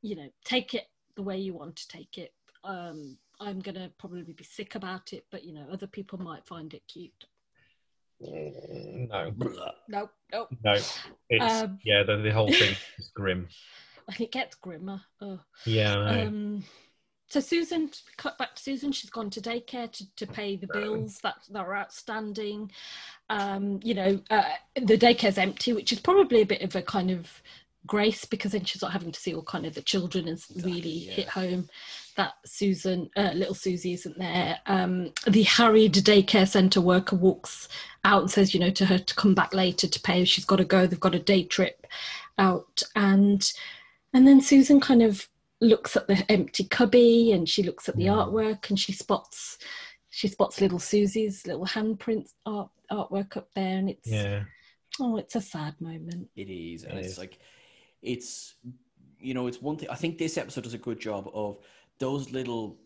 [0.02, 0.86] you know, take it
[1.16, 2.34] the way you want to take it.
[2.64, 6.74] Um, I'm gonna probably be sick about it, but you know, other people might find
[6.74, 7.26] it cute.
[8.20, 9.34] No,
[9.88, 10.48] No, no.
[10.64, 10.74] no.
[11.30, 12.04] It's Um, yeah.
[12.04, 13.48] The, the whole thing is grim.
[14.08, 15.02] And it gets grimmer.
[15.22, 15.40] Oh.
[15.66, 15.96] Yeah.
[15.96, 16.64] Um,
[17.28, 18.92] so Susan, cut back to Susan.
[18.92, 22.72] She's gone to daycare to, to pay the bills that, that are outstanding.
[23.30, 24.44] Um, you know, uh,
[24.76, 27.42] the daycare's empty, which is probably a bit of a kind of
[27.88, 30.90] grace because then she's not having to see all kind of the children and really
[30.90, 31.14] yeah.
[31.14, 31.70] hit home
[32.16, 34.58] that Susan, uh, little Susie, isn't there.
[34.68, 37.68] Um, the harried daycare centre worker walks
[38.04, 40.24] out and says, you know, to her to come back later to pay.
[40.26, 40.88] She's got to go.
[40.88, 41.86] They've got a day trip
[42.38, 43.52] out and
[44.14, 45.28] and then Susan kind of
[45.62, 48.28] looks at the empty cubby and she looks at the Mm.
[48.30, 49.58] artwork and she spots
[50.10, 54.44] she spots little Susie's little handprint art artwork up there and it's yeah.
[55.00, 56.30] oh it's a sad moment.
[56.36, 57.18] It is, and It it's is.
[57.18, 57.40] like,
[58.02, 58.56] it's,
[59.20, 59.90] you know, it's one thing.
[59.90, 61.58] I think this episode does a good job of
[62.00, 62.78] those little,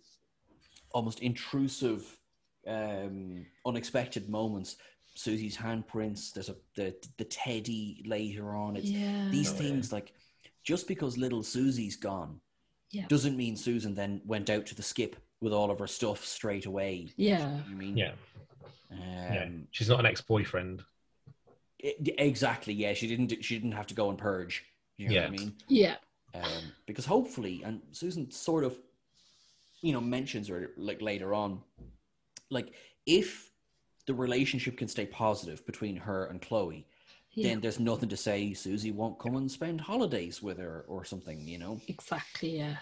[0.91, 2.17] almost intrusive,
[2.67, 4.77] um, unexpected moments.
[5.15, 6.31] Susie's handprints.
[6.33, 8.75] There's a the the teddy later on.
[8.77, 9.27] It's yeah.
[9.31, 9.59] these Oh, yeah.
[9.59, 10.13] things like,
[10.63, 12.39] just because little Susie's gone,
[12.91, 13.07] Yeah.
[13.07, 16.65] doesn't mean Susan then went out to the skip with all of her stuff straight
[16.65, 17.09] away.
[17.17, 17.59] yeah.
[17.69, 18.11] I mean, Yeah.
[18.91, 19.49] um, yeah.
[19.71, 20.83] She's not an ex-boyfriend.
[21.79, 22.73] it- exactly.
[22.73, 23.43] Yeah, she didn't.
[23.43, 24.65] She didn't have to go and purge.
[24.97, 25.21] You know Yeah.
[25.29, 25.55] what I mean?
[25.69, 25.95] Yeah.
[26.33, 28.77] Um, because hopefully, and Susan sort of,
[29.81, 31.61] you know, mentions her like later on,
[32.49, 32.73] like
[33.05, 33.51] if
[34.05, 36.85] the relationship can stay positive between her and Chloe,
[37.33, 37.49] Yeah.
[37.49, 41.47] then there's nothing to say Susie won't come and spend holidays with her or something,
[41.47, 41.79] you know.
[41.87, 42.57] Exactly.
[42.57, 42.77] Yeah.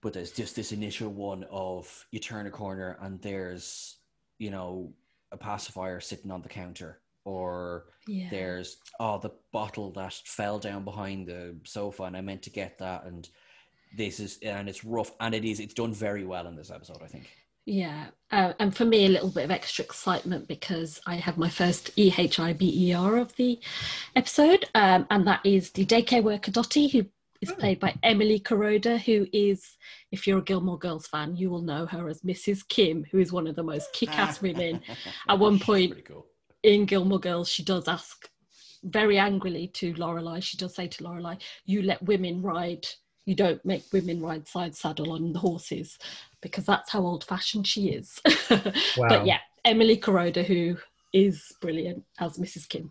[0.00, 3.98] But there's just this initial one of you turn a corner and there's,
[4.38, 4.92] you know,
[5.30, 8.28] a pacifier sitting on the counter, or Yeah.
[8.30, 12.78] there's oh the bottle that fell down behind the sofa and I meant to get
[12.78, 13.28] that and
[13.96, 17.02] this is and it's rough and it is it's done very well in this episode
[17.02, 17.28] I think.
[17.64, 21.48] Yeah, uh, and for me, a little bit of extra excitement because I have my
[21.48, 23.60] first E EHIBER of the
[24.16, 27.06] episode, um, and that is the daycare worker Dottie, who
[27.40, 27.54] is Oh.
[27.54, 29.76] played by Emily Kuroda, who is,
[30.10, 32.66] if you're a Gilmore Girls fan, you will know her as Mrs.
[32.68, 34.80] Kim, who is one of the most kick-ass women
[35.28, 36.26] At one point- cool.
[36.62, 37.48] In Gilmore Girls.
[37.48, 38.28] She does ask
[38.84, 40.42] very angrily to Lorelai.
[40.42, 42.86] She does say to Lorelai, "You let women ride."
[43.24, 45.96] You don't make women ride side saddle on the horses
[46.40, 48.20] because that's how old fashioned she is.
[48.50, 49.08] Wow.
[49.08, 50.76] But yeah, Emily Kuroda, who
[51.12, 52.68] is brilliant as Mrs.
[52.68, 52.90] Kim.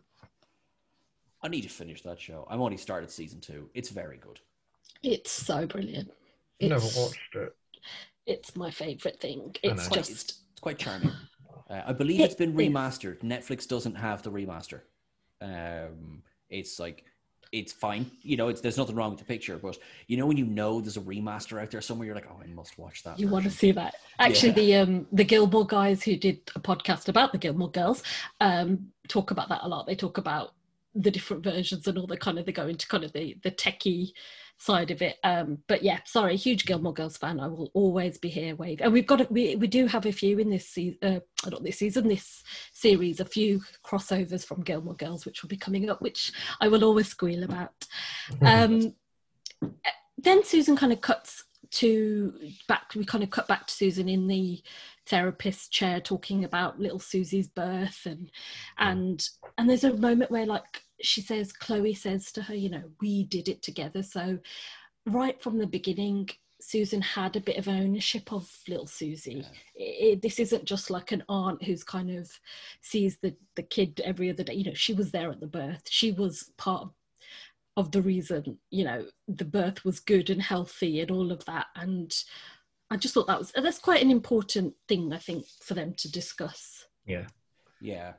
[1.43, 2.47] I need to finish that show.
[2.49, 3.69] I'm only started season two.
[3.73, 4.39] It's very good.
[5.03, 6.11] It's so brilliant.
[6.63, 7.53] I've never watched it.
[8.25, 9.53] it's my favourite thing.
[9.63, 11.11] It's just It's, it's quite charming.
[11.71, 13.19] Uh, I believe It it's been remastered.
[13.21, 14.81] Netflix doesn't have the remaster.
[15.41, 17.05] Um, it's like
[17.51, 18.09] it's fine.
[18.21, 20.79] You know, it's, there's nothing wrong with the picture, but you know when you know
[20.81, 23.19] there's a remaster out there somewhere, you're like, oh, I must watch that.
[23.19, 23.95] you want to see that.
[24.19, 24.83] Actually, Yeah.
[24.85, 28.03] the um the Gilmore guys who did a podcast about the Gilmore Girls
[28.39, 29.85] um talk about that a lot.
[29.87, 30.53] They talk about
[30.93, 33.51] the different versions and all the kind of they go into kind of the the
[33.51, 34.11] techie
[34.61, 35.17] side of it.
[35.23, 37.39] Um, but yeah, sorry, huge Gilmore Girls fan.
[37.39, 40.11] I will always be here, wave And we've got a, we we do have a
[40.11, 44.95] few in this season, uh, not this season, this series, a few crossovers from Gilmore
[44.95, 47.73] Girls, which will be coming up, which I will always squeal about.
[48.41, 48.93] Um,
[50.17, 52.33] then Susan kind of cuts to
[52.67, 52.93] back.
[52.95, 54.61] We kind of cut back to Susan in the
[55.07, 58.29] therapist chair talking about little Susie's birth and
[58.77, 62.83] and and there's a moment where like she says Chloe says to her, you know,
[63.01, 64.03] we did it together.
[64.03, 64.37] So
[65.07, 66.29] right from the beginning,
[66.61, 69.43] Susan had a bit of ownership of little Susie.
[69.79, 72.29] I- I- this isn't just like an aunt who's kind of
[72.81, 74.53] sees the the kid every other day.
[74.53, 75.83] You know, she was there at the birth.
[75.89, 76.93] She was part of
[77.77, 81.67] of the reason you know the birth was good and healthy and all of that
[81.77, 82.25] and
[82.91, 86.11] i just thought that was that's quite an important thing i think for them to
[86.11, 87.27] discuss Yeah.
[87.79, 88.13] Yeah,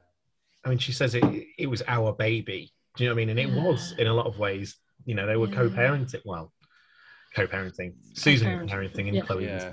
[0.64, 1.24] I mean, she says it.
[1.58, 2.72] It was our baby.
[2.96, 3.36] Do you know what I mean?
[3.36, 4.76] And it was in a lot of ways.
[5.04, 5.54] You know, they were Yeah.
[5.56, 6.22] co-parenting.
[6.24, 6.52] Well,
[7.34, 7.94] co-parenting.
[8.14, 9.22] Susan Co-parenting, and yeah.
[9.22, 9.70] Chloe was Yeah.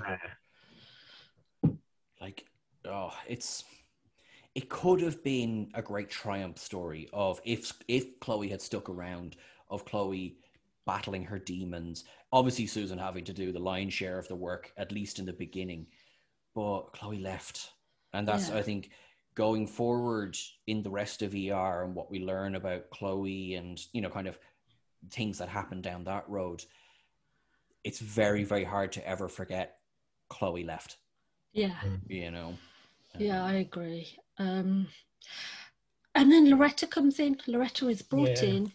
[1.62, 1.78] there.
[2.20, 2.44] like
[2.86, 3.64] oh, it's
[4.54, 9.36] it could have been a great triumph story of if if Chloe had stuck around,
[9.68, 10.36] of Chloe
[10.86, 12.04] battling her demons.
[12.32, 15.32] Obviously, Susan having to do the lion's share of the work, at least in the
[15.32, 15.86] beginning.
[16.54, 17.70] But Chloe left,
[18.12, 18.56] and that's Yeah.
[18.56, 18.90] I think
[19.40, 24.02] going forward in the rest of ER and what we learn about Chloe and you
[24.02, 24.38] know kind of
[25.10, 26.62] things that happen down that road.
[27.82, 29.78] It's very very hard to ever forget
[30.28, 30.98] Chloe left.
[31.54, 32.50] yeah You know.
[33.18, 34.06] yeah i agree
[34.38, 34.86] um
[36.14, 38.50] and then loretta comes in loretta is brought Yeah.
[38.54, 38.72] in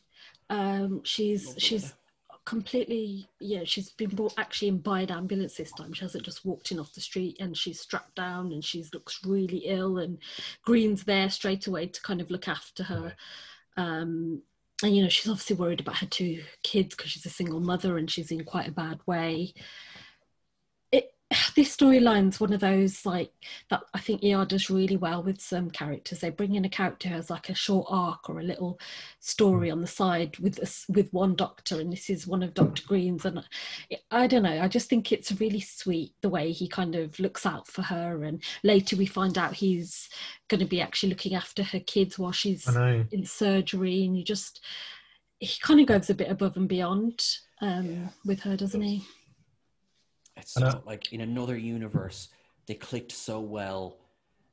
[0.49, 2.04] um she's she's Loretta.
[2.45, 5.93] Completely yeah she's been brought actually in by an ambulance this time.
[5.93, 9.19] She hasn't just walked in off the street and she's strapped down and she looks
[9.25, 10.19] really ill and
[10.63, 13.15] greene's there straight away to kind of look after her.
[13.77, 14.43] Um
[14.83, 17.97] and you know she's obviously worried about her two kids because she's a single mother
[17.97, 19.53] and she's in quite a bad way
[21.55, 23.31] this storyline's one of those like
[23.69, 26.19] that I think ER does really well with some characters.
[26.19, 28.79] They bring in a character who has like a short arc or a little
[29.19, 32.83] story on the side with us with one doctor, and this is one of Doctor
[32.87, 33.25] Greene's.
[33.25, 33.43] And I,
[34.11, 37.45] I don't know, I just think it's really sweet the way he kind of looks
[37.45, 38.23] out for her.
[38.23, 40.09] And later we find out he's
[40.47, 42.67] going to be actually looking after her kids while she's
[43.11, 44.61] in surgery, and you just
[45.39, 47.25] he kind of goes a bit above and beyond
[47.61, 48.07] um, Yeah.
[48.25, 49.03] with her, doesn't he?
[50.37, 52.29] It's I like in another universe,
[52.67, 53.97] they clicked so well.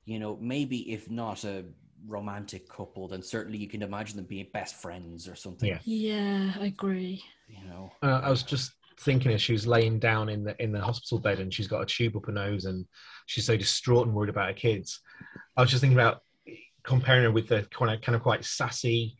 [0.04, 1.64] You know, maybe if not a
[2.06, 5.68] romantic couple, then certainly you can imagine them being best friends or something.
[5.68, 5.78] Yeah.
[5.84, 7.22] Yeah, I agree.
[7.48, 10.70] You know, Uh, I was just thinking as she was laying down in the in
[10.72, 12.86] the hospital bed and she's got a tube up her nose and
[13.26, 15.00] she's so distraught and worried about her kids.
[15.56, 16.22] I was just thinking about
[16.82, 19.16] comparing her with the kind of kind of quite sassy,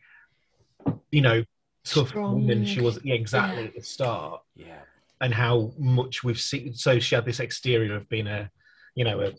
[1.11, 1.43] you know,
[1.85, 2.33] tough Strong.
[2.33, 3.67] woman she was yeah, exactly Yeah.
[3.69, 4.81] at the start, yeah,
[5.23, 6.73] and how much we've seen.
[6.75, 8.51] So she had this exterior of being a,
[8.93, 9.31] you know, a,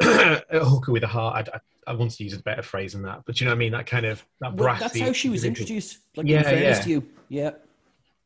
[0.50, 1.48] a hooker with a heart.
[1.54, 3.56] I, I, I wanted to use a better phrase than that, but you know what
[3.56, 3.72] I mean.
[3.72, 4.80] That kind of that Well, brassy.
[4.80, 5.98] that's how she was introduced.
[6.16, 6.84] Like Yeah, in fairness yeah.
[6.84, 7.54] to you, yeah, Um,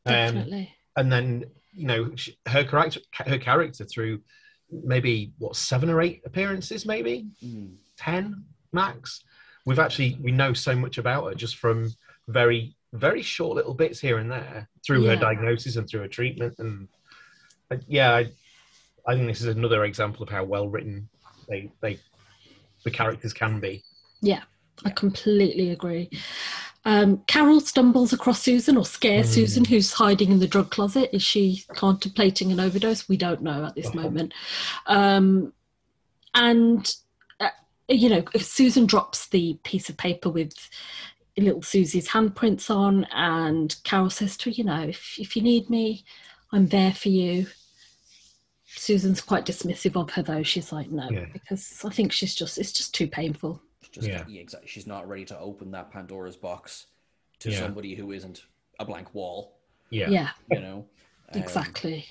[0.05, 0.75] Definitely.
[0.97, 4.19] and then you know sh- her character her character through
[4.69, 7.75] maybe what seven or eight appearances maybe Mm.
[7.97, 8.43] 10
[8.73, 9.23] max
[9.65, 11.91] we've actually we know so much about her just from
[12.27, 16.53] very very short little bits here and there through her diagnosis and through her treatment
[16.59, 16.87] and
[17.71, 18.27] uh, yeah I,
[19.07, 21.09] I think this is another example of how well written
[21.49, 21.99] they they
[22.85, 23.83] the characters can be
[24.21, 24.43] Yeah,
[24.85, 26.09] I completely agree.
[26.85, 29.33] Um, Carol stumbles across Susan or scares Mm.
[29.33, 31.09] Susan, who's hiding in the drug closet.
[31.13, 33.07] Is she contemplating an overdose?
[33.07, 34.01] We don't know at this Uh-huh.
[34.01, 34.33] moment.
[34.87, 35.53] Um,
[36.35, 36.93] and,
[37.39, 37.49] uh,
[37.87, 40.53] you know, Susan drops the piece of paper with
[41.41, 45.69] little Susie's handprints on, and Carol says to her, you know, if, if you need
[45.69, 46.05] me,
[46.51, 47.47] I'm there for you.
[48.65, 50.43] Susan's quite dismissive of her, though.
[50.43, 51.25] She's like, no, Yeah.
[51.31, 53.61] because I think she's just, it's just too painful.
[53.91, 54.25] Just Yeah.
[54.27, 54.41] yeah.
[54.41, 54.67] exactly.
[54.69, 56.87] She's not ready to open that Pandora's box
[57.39, 57.59] to Yeah.
[57.59, 58.43] somebody who isn't
[58.79, 59.57] a blank wall.
[59.91, 60.85] yeah yeah You know.
[61.33, 62.05] Um, exactly.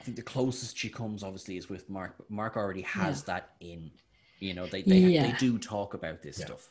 [0.00, 2.14] I think the closest she comes, obviously, is with Mark.
[2.16, 3.90] But Mark already has that in.
[4.38, 5.30] You know, they they, Yeah.
[5.30, 6.46] they do talk about this Yeah.
[6.46, 6.70] stuff.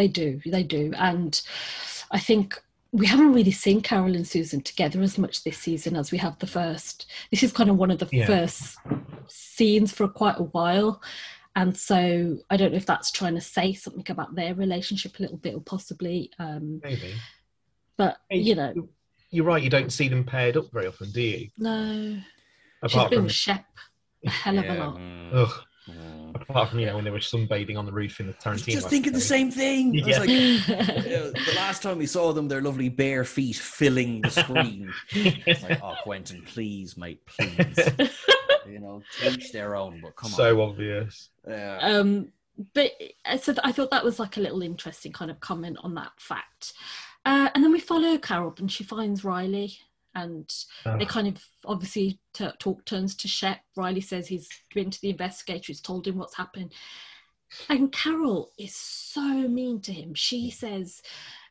[0.00, 0.94] They do, they do.
[0.96, 1.38] And
[2.10, 2.58] I think
[2.90, 6.38] we haven't really seen Carol and Susan together as much this season as we have
[6.38, 7.04] the first.
[7.30, 8.24] This is kind of one of the Yeah.
[8.24, 8.78] first
[9.28, 11.02] scenes for quite a while.
[11.54, 15.22] And so I don't know if that's trying to say something about their relationship a
[15.22, 16.30] little bit or possibly.
[16.38, 17.12] Um, maybe
[17.98, 18.72] but, Hey, you know,
[19.30, 22.18] you're right you don't see them paired up very often do you no.
[22.86, 23.66] She's apart been from Shep
[24.24, 24.96] a hell of a lot.
[24.96, 25.52] mm, ugh,
[25.90, 26.29] mm.
[26.40, 28.62] Apart from you know when they were sunbathing on the roof in the I was
[28.62, 29.88] Tarantino just thinking the same thing.
[30.02, 30.18] I was Yeah.
[30.18, 30.28] like,
[31.46, 34.92] the last time we saw them, their lovely bare feet filling the screen.
[35.62, 37.78] Like, oh, Quentin, please, mate, please.
[38.68, 40.48] you know, teach their own, but come so on.
[40.50, 41.78] So obvious Yeah.
[41.82, 42.32] um
[42.74, 42.92] but
[43.24, 45.94] uh, so th- i thought that was like a little interesting kind of comment on
[45.94, 46.74] that fact
[47.24, 49.78] uh, and then we follow carol and she finds riley
[50.14, 50.52] and
[50.86, 50.96] ah.
[50.96, 53.60] they kind of obviously t- talk turns to shep.
[53.76, 56.72] Riley says he's been to the investigator he's told him what's happened.
[57.68, 60.14] And carol is so mean to him.
[60.14, 61.02] She says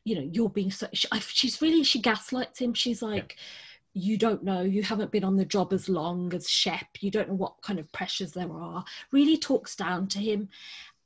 [0.06, 2.74] you know you're being so she, I- she's really she gaslights him.
[2.74, 3.38] She's like
[3.93, 4.62] you don't know.
[4.62, 6.88] You haven't been on the job as long as shep.
[7.00, 8.86] You don't know what kind of pressures there are.
[9.12, 10.50] Really talks down to him.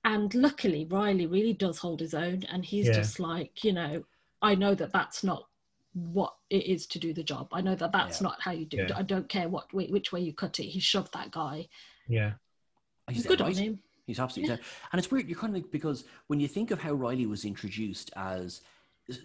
[0.06, 2.44] And luckily riley really does hold his own.
[2.52, 2.94] And he's Yeah.
[2.94, 4.04] just like you know
[4.42, 5.48] i know that that's not
[5.94, 8.28] what it is to do the job i know that that's Yeah.
[8.28, 10.80] not how you do it i don't care what which way you cut it he
[10.80, 11.68] shoved that guy
[12.08, 12.34] yeah
[13.12, 14.66] He's good dead on him He's absolutely dead.
[14.92, 17.46] And it's weird, you're kind of like, because when you think of how Riley was
[17.46, 18.60] introduced as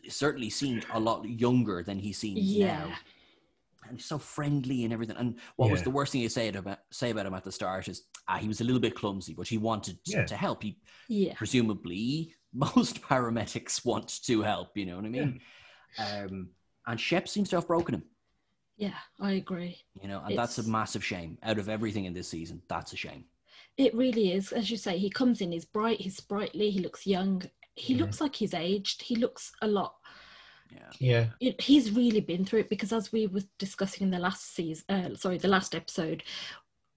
[0.08, 2.84] certainly seemed a lot younger than he seems Yeah.
[2.84, 2.92] now.
[3.88, 5.16] And so friendly and everything.
[5.16, 7.88] And what was the worst thing you say about say about him at the start
[7.88, 10.24] is ah, he was a little bit clumsy, but he wanted Yeah.
[10.24, 10.62] to help.
[10.62, 10.78] He
[11.08, 15.40] yeah presumably most paramedics want to help, you know what I mean?
[15.98, 16.50] Um,
[16.88, 18.02] and Shep seems to have broken him,
[18.76, 21.38] yeah i agree you know, and that's a massive shame.
[21.42, 23.24] Out of everything in this season, that's a shame.
[23.76, 24.50] It really is.
[24.52, 27.42] As you say, he comes in, he's bright, he's sprightly, he looks young.
[27.74, 28.00] He Mhm.
[28.00, 29.02] looks like he's aged.
[29.02, 29.94] He looks a lot.
[31.00, 31.26] Yeah.
[31.40, 34.84] yeah He's really been through it because, as we were discussing in the last season,
[34.88, 36.24] uh, sorry, the last episode,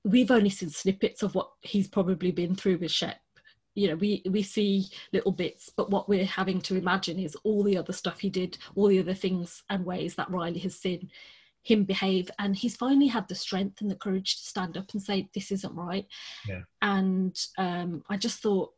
[0.03, 3.20] we've only seen snippets of what he's probably been through with Shep.
[3.73, 7.63] You know, we we see little bits, but what we're having to imagine is all
[7.63, 11.09] the other stuff he did, all the other things and ways that Riley has seen
[11.63, 15.01] him behave, and he's finally had the strength and the courage to stand up and
[15.01, 16.05] say, "This isn't right."
[16.49, 16.61] Yeah.
[16.81, 18.73] And um, I just thought,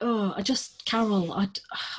[0.00, 1.48] oh, I just Carol, I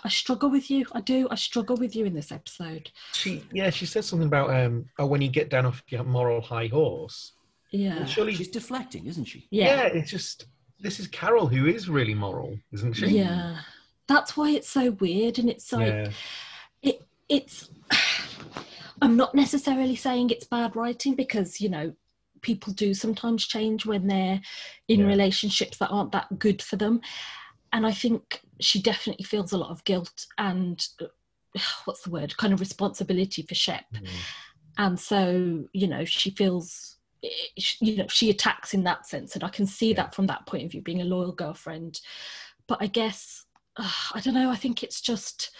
[0.04, 0.86] I struggle with you.
[0.94, 1.28] I do.
[1.32, 2.92] I struggle with you in this episode.
[3.13, 6.42] she yeah she says something about um oh when you get down off your moral
[6.42, 7.34] high horse
[7.72, 7.98] Yeah.
[8.00, 9.48] Well, surely She's deflecting, isn't she?
[9.52, 9.66] yeah.
[9.76, 9.86] Yeah.
[9.88, 10.46] it's just
[10.80, 13.60] this is carol who is really moral isn't she Yeah.
[14.08, 16.10] That's why it's so weird, and it's like yeah
[16.82, 17.02] it.
[17.28, 17.70] It's.
[19.02, 21.94] I'm not necessarily saying it's bad writing because you know
[22.42, 24.42] people do sometimes change when they're
[24.88, 25.08] in Yeah.
[25.08, 27.02] relationships that aren't that good for them,
[27.74, 30.86] and I think she definitely feels a lot of guilt and
[31.86, 33.86] what's the word kind of responsibility for Shep.
[33.94, 34.08] Mm.
[34.78, 36.96] and so you know she feels
[37.80, 39.95] you know she attacks in that sense and i can see Yeah.
[40.03, 41.99] that from that point of view being a loyal girlfriend
[42.67, 43.45] but i guess
[43.77, 45.51] uh, i don't know i think it's just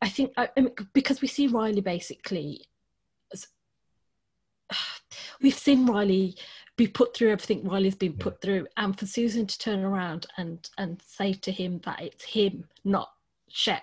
[0.00, 2.64] i think I, I mean, because we see riley basically
[3.32, 3.48] as-
[5.42, 6.36] we've seen riley
[6.76, 8.24] be put through everything riley's been Yeah.
[8.24, 12.24] put through and for susan to turn around and and say to him that it's
[12.24, 13.10] him not
[13.48, 13.82] shep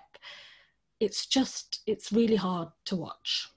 [1.00, 3.50] it's just it's really hard to watch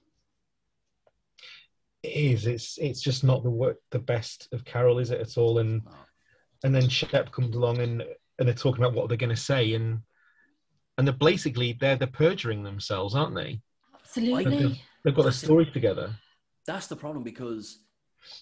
[2.03, 5.59] is it's it's just not the work the best of carol is it at all
[5.59, 5.81] and
[6.63, 8.03] and then shep comes along and
[8.37, 9.99] and they're talking about what they're going to say and
[10.97, 13.59] and they're basically they're they're perjuring themselves aren't they
[13.95, 15.45] absolutely they've got their That's it.
[15.47, 16.15] stories together
[16.65, 17.79] That's the problem because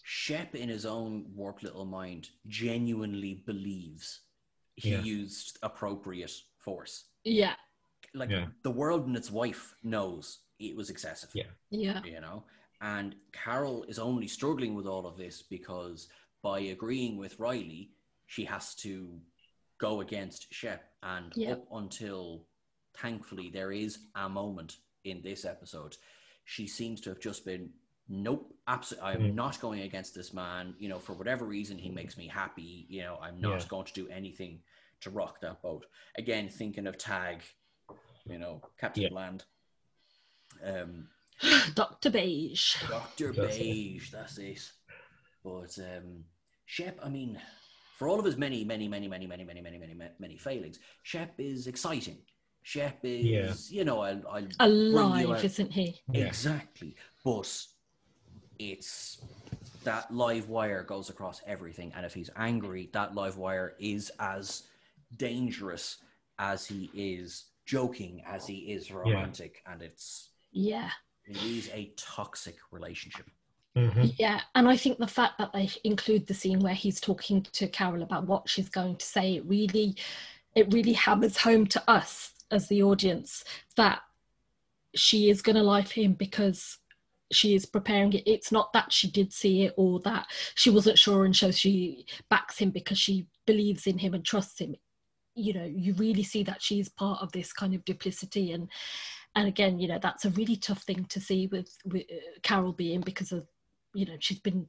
[0.04, 4.22] Shep, in his own warped little mind, genuinely believes
[4.76, 5.02] he Yeah.
[5.04, 7.06] used appropriate force.
[7.24, 7.54] Yeah.
[8.16, 8.48] Like Yeah.
[8.64, 11.30] the world and its wife knows it was excessive.
[11.36, 11.52] Yeah.
[11.70, 12.02] Yeah.
[12.04, 12.44] You know?
[12.82, 16.08] And Carol is only struggling with all of this because
[16.44, 17.92] by agreeing with Riley,
[18.28, 19.20] she has to
[19.80, 20.84] go against Shep.
[21.04, 21.54] And Yeah.
[21.54, 22.44] up until
[22.96, 25.98] thankfully there is a moment in this episode,
[26.46, 27.70] she seems to have just been
[28.10, 29.36] nope absolutely i'm Mhm.
[29.36, 33.02] not going against this man you know for whatever reason he makes me happy you
[33.02, 33.68] know i'm not Yeah.
[33.68, 34.64] going to do anything
[35.02, 35.86] to rock that boat
[36.18, 37.44] again thinking of tag
[38.26, 39.10] you know captain Yeah.
[39.10, 39.44] bland
[40.64, 41.10] um
[41.76, 42.10] Dr.
[42.10, 42.76] Beige.
[42.88, 44.72] dr beige that's it
[45.44, 46.24] but um
[46.66, 47.40] shep i mean
[47.98, 50.80] for all of his many many many many many many many many many, many failings
[51.04, 52.18] shep is exciting
[52.64, 54.42] shep is you know i'll, I'll
[54.92, 56.02] bring you Alive, isn't he?
[56.14, 56.96] Exactly.
[57.24, 57.66] But
[58.60, 59.22] it's
[59.84, 61.94] that live wire goes across everything.
[61.96, 64.64] And if he's angry, that live wire is as
[65.16, 65.98] dangerous
[66.40, 69.62] as he is joking, as he is romantic.
[69.66, 70.90] And it's Yeah.
[71.28, 73.26] It is a toxic relationship.
[73.76, 74.16] Mhm.
[74.18, 77.68] Yeah, and I think the fact that they include the scene where he's talking to
[77.68, 79.96] Carol about what she's going to say, it really,
[80.56, 83.44] it really hammers home to us as the audience
[83.76, 84.02] that
[84.96, 86.80] she is going to lie for him because
[87.32, 88.24] she is preparing it.
[88.26, 92.06] It's not that she did see it or that she wasn't sure, and so she
[92.30, 94.76] backs him because she believes in him and trusts him.
[95.36, 98.70] You know, you really see that she's part of this kind of duplicity and
[99.38, 102.74] and again you know that's a really tough thing to see with, with uh, carol
[102.74, 103.46] being because of
[103.94, 104.66] you know she's been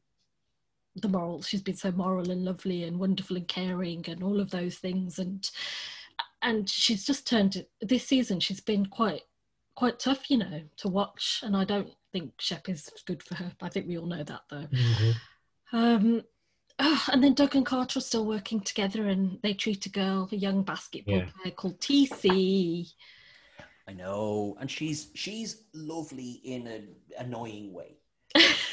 [0.96, 4.50] the moral she's been so moral and lovely and wonderful and caring and all of
[4.50, 5.50] those things and
[6.42, 9.22] and she's just turned this season she's been quite
[9.74, 13.52] quite tough you know to watch and i don't think shep is good for her
[13.62, 15.14] i think we all know that though Mhm.
[15.72, 16.22] um
[16.78, 20.28] ah, and then Doug and Carter are still working together, and they treat a girl,
[20.31, 21.31] a young basketball Yeah.
[21.42, 22.92] player called TC.
[23.88, 24.57] I know.
[24.61, 27.96] And she's she's lovely in an annoying way.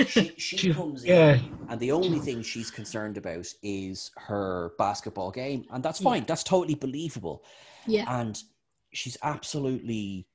[0.07, 1.35] she, she She- comes yeah.
[1.35, 6.25] in and the only thing she's concerned about is her basketball game and that's fine
[6.27, 7.41] that's totally believable
[7.87, 8.37] yeah, and
[8.91, 10.27] she's absolutely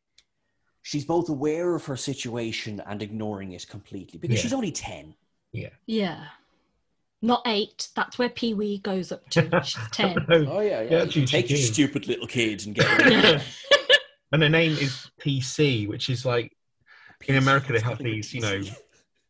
[0.80, 4.42] she's both aware of her situation and ignoring it completely because Yeah.
[4.42, 5.14] she's only 10
[5.52, 5.68] yeah.
[5.86, 6.24] Yeah.
[7.20, 7.88] Not eight.
[7.94, 9.60] That's where Pee Wee goes up to.
[9.62, 10.16] She's ten.
[10.30, 13.42] oh yeah Yeah, you take your stupid little kid and get rid of Yeah.
[14.32, 16.52] And her name is PC, which is like
[17.26, 18.62] in America they have these, you know,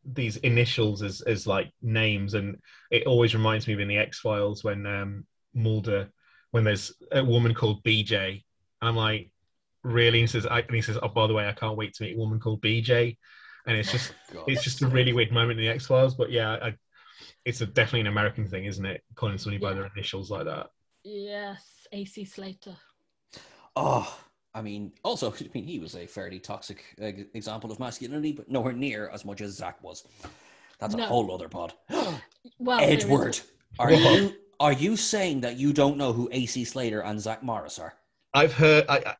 [0.05, 2.57] these initials as as like names, and
[2.91, 6.11] it always reminds me of in the X Files when um, Mulder,
[6.51, 8.45] when there's a woman called BJ,
[8.81, 9.31] and I'm like,
[9.83, 10.21] really?
[10.21, 12.05] And he says, I, and he says, oh, by the way, I can't wait to
[12.05, 13.17] meet a woman called BJ,
[13.67, 14.45] and it's just God.
[14.47, 16.75] it's just a really weird moment in the X Files, but yeah, I,
[17.45, 19.03] it's a, definitely an American thing, isn't it?
[19.15, 19.75] Calling somebody by Yeah.
[19.77, 20.69] their initials like that.
[21.05, 22.77] yes, AC Slater.
[23.77, 24.19] Oh,
[24.55, 28.51] I mean, also, I mean, he was a fairly toxic uh, example of masculinity, but
[28.51, 30.05] nowhere near as much as Zack was.
[30.79, 31.75] That's a whole other pod.
[32.59, 33.39] Well, Edward,
[33.79, 37.79] are you are you saying that you don't know who AC Slater and Zack Morris
[37.79, 37.93] are?
[38.33, 39.15] I've heard I,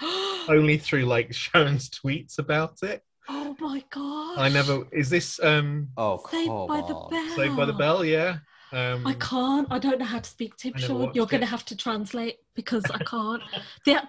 [0.00, 3.00] I, only through like Sharon's tweets about it.
[3.28, 4.38] oh my god!
[4.38, 4.82] I never.
[4.90, 6.94] Is this um Oh, Saved come by the.
[6.94, 7.36] Bell.
[7.36, 8.04] Saved by the Bell?
[8.04, 8.38] Yeah.
[8.72, 9.68] Um, I can't.
[9.70, 11.02] I don't know how to speak to him, I never Sean.
[11.02, 13.42] watched You're going to have to translate because I can't.
[13.86, 14.08] that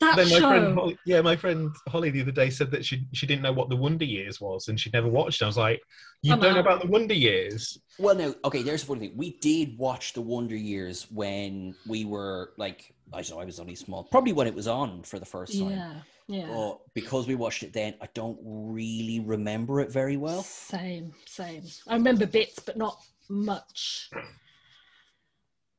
[0.00, 0.48] that Then my show.
[0.48, 3.52] friend, Holly, yeah, my friend Holly the other day said that she she didn't know
[3.52, 5.40] what the Wonder Years was and she'd never watched.
[5.42, 5.44] it.
[5.44, 5.80] I was like,
[6.22, 7.78] you I'm don't know about the Wonder Years?
[7.98, 9.16] Well, now, okay, there's the funny thing.
[9.16, 13.58] We did watch The Wonder Years when we were like, I don't know, I was
[13.58, 15.70] only small, probably when it was on for the first time.
[15.70, 15.94] yeah,
[16.28, 16.46] yeah.
[16.46, 20.42] But because we watched it then, I don't really remember it very well.
[20.42, 21.64] Same, same.
[21.88, 24.10] I remember bits, but not much.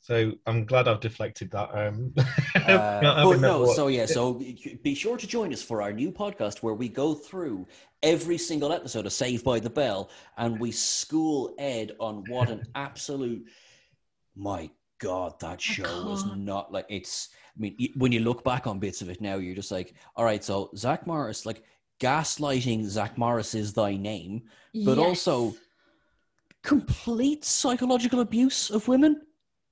[0.10, 1.69] So I'm glad I've deflected that.
[1.72, 2.13] Um,
[2.56, 3.76] Uh, but no, watch.
[3.76, 4.34] so yeah, so
[4.84, 7.67] be sure to join us for our new podcast where we go through
[8.04, 12.63] every single episode of Saved by the Bell and we school Ed on what an
[12.76, 13.45] absolute
[14.36, 14.69] my
[15.00, 16.72] god that show was can't.
[16.72, 17.30] like it's.
[17.56, 20.26] I mean, when you look back on bits of it now, you're just like, all
[20.26, 21.63] right, so Zack Morris, like
[22.00, 24.41] gaslighting Zack Morris is thy name,
[24.86, 25.28] but Yes.
[25.28, 25.56] also
[26.63, 29.22] complete psychological abuse of women.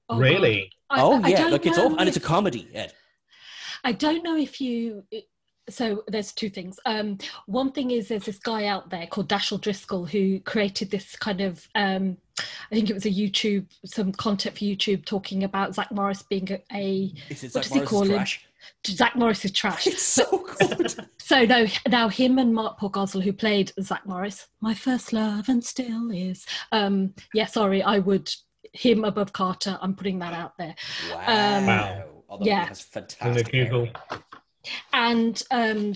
[0.09, 0.71] Oh, really?
[0.89, 2.93] I- oh I yeah, don't it's all, and it's a comedy, Ed.
[3.83, 5.03] I don't know if you.
[5.69, 6.79] So there's two things.
[6.85, 11.15] Um, one thing is there's this guy out there called Dashiell Driscoll who created this
[11.17, 11.67] kind of.
[11.75, 16.21] Um, I think it was a YouTube, some content for YouTube talking about Zack Morris
[16.21, 18.09] being a, a Is it What Zack does he call him?
[18.15, 18.45] trash?
[18.85, 19.87] Zack Morris is trash.
[19.87, 20.95] It's so good.
[21.27, 25.61] So no, now him and Mark-Paul Gosselaar, who played Zack Morris, my first love and
[25.61, 26.45] still is.
[26.71, 28.31] Um, yeah, sorry, I would
[28.77, 29.77] him above Carter.
[29.81, 30.75] I'm putting that out there.
[31.11, 31.65] wow.
[31.67, 32.03] Wow.
[32.29, 32.63] although Yeah.
[32.63, 33.51] it has In the fantastic.
[33.51, 33.87] Google.
[34.93, 35.93] and um,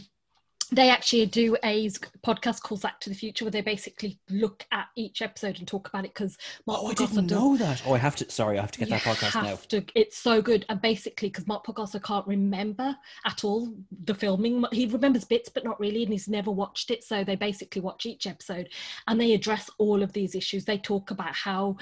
[0.74, 1.90] they actually do a
[2.26, 5.90] podcast called Zack to the Future where they basically look at each episode and talk
[5.90, 7.82] about it because Mark Oh, I didn't does- know that.
[7.86, 8.32] Oh, I have to.
[8.32, 9.56] Sorry, I have to get that podcast have now.
[9.80, 13.74] to- it's so good, and basically because Mark-Paul Gosselaar can't remember at all
[14.06, 17.04] the filming, he remembers bits but not really, and he's never watched it.
[17.04, 18.70] So they basically watch each episode,
[19.08, 20.64] and they address all of these issues.
[20.64, 21.76] They talk about how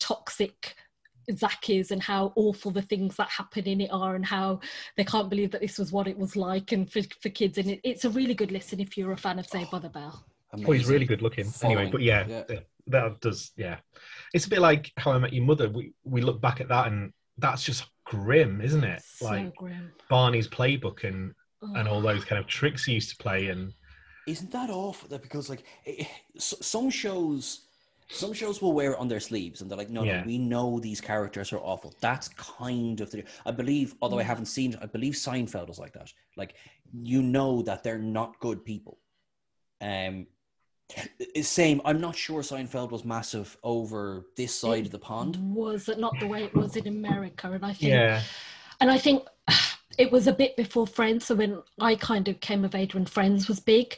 [0.00, 0.74] toxic
[1.36, 4.58] Zack is and how awful the things that happen in it are and how
[4.96, 7.70] they can't believe that this was what it was like and for, for kids and
[7.70, 10.24] it, it's a really good listen if you're a fan of Saved by the Bell.
[10.66, 11.46] Oh, he's really good looking.
[11.62, 12.42] Anyway, but yeah, Yeah.
[12.44, 13.52] th- that does.
[13.56, 13.76] Yeah,
[14.34, 15.68] it's a bit like How I Met Your Mother.
[15.68, 19.00] We we look back at that and that's just grim, isn't it?
[19.02, 19.92] so like grim.
[20.08, 21.32] Barney's playbook and
[21.62, 21.92] and Oh.
[21.92, 23.72] all those kind of tricks he used to play and
[24.26, 25.08] Isn't that awful?
[25.10, 27.66] That because like it, s- some shows,
[28.12, 30.20] some shows will wear it on their sleeves, and they're like, no, Yeah.
[30.20, 31.94] no, we know these characters are awful.
[32.00, 33.24] That's kind of the.
[33.46, 36.12] I believe, although I haven't seen, it, I believe Seinfeld was like that.
[36.36, 36.54] Like
[36.92, 38.98] you know that they're not good people.
[39.80, 40.26] Um,
[41.40, 41.80] same.
[41.84, 45.36] I'm not sure Seinfeld was massive over this side of the pond.
[45.54, 48.22] was it not the way it was in America and I think yeah,
[48.80, 49.22] and I think
[49.98, 53.06] it was a bit before Friends so when I kind of came of age when
[53.06, 53.96] Friends was big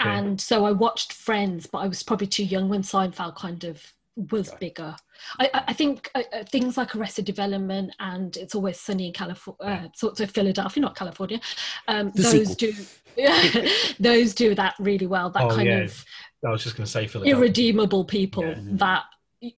[0.00, 3.82] and so I watched Friends but I was probably too young when Seinfeld kind of
[4.30, 4.58] was Okay.
[4.60, 4.94] bigger
[5.38, 9.12] I, I- I think uh, uh, things like Arrested Development and It's Always Sunny in
[9.12, 11.40] California uh, sort of Philadelphia not California
[11.88, 12.72] um, those sequel.
[12.72, 12.72] do
[14.00, 15.78] those do that really well that Oh, kind yeah.
[15.80, 16.04] of
[16.46, 17.36] I was just going to say Philadelphia.
[17.38, 18.54] irredeemable people Yeah.
[18.72, 19.04] that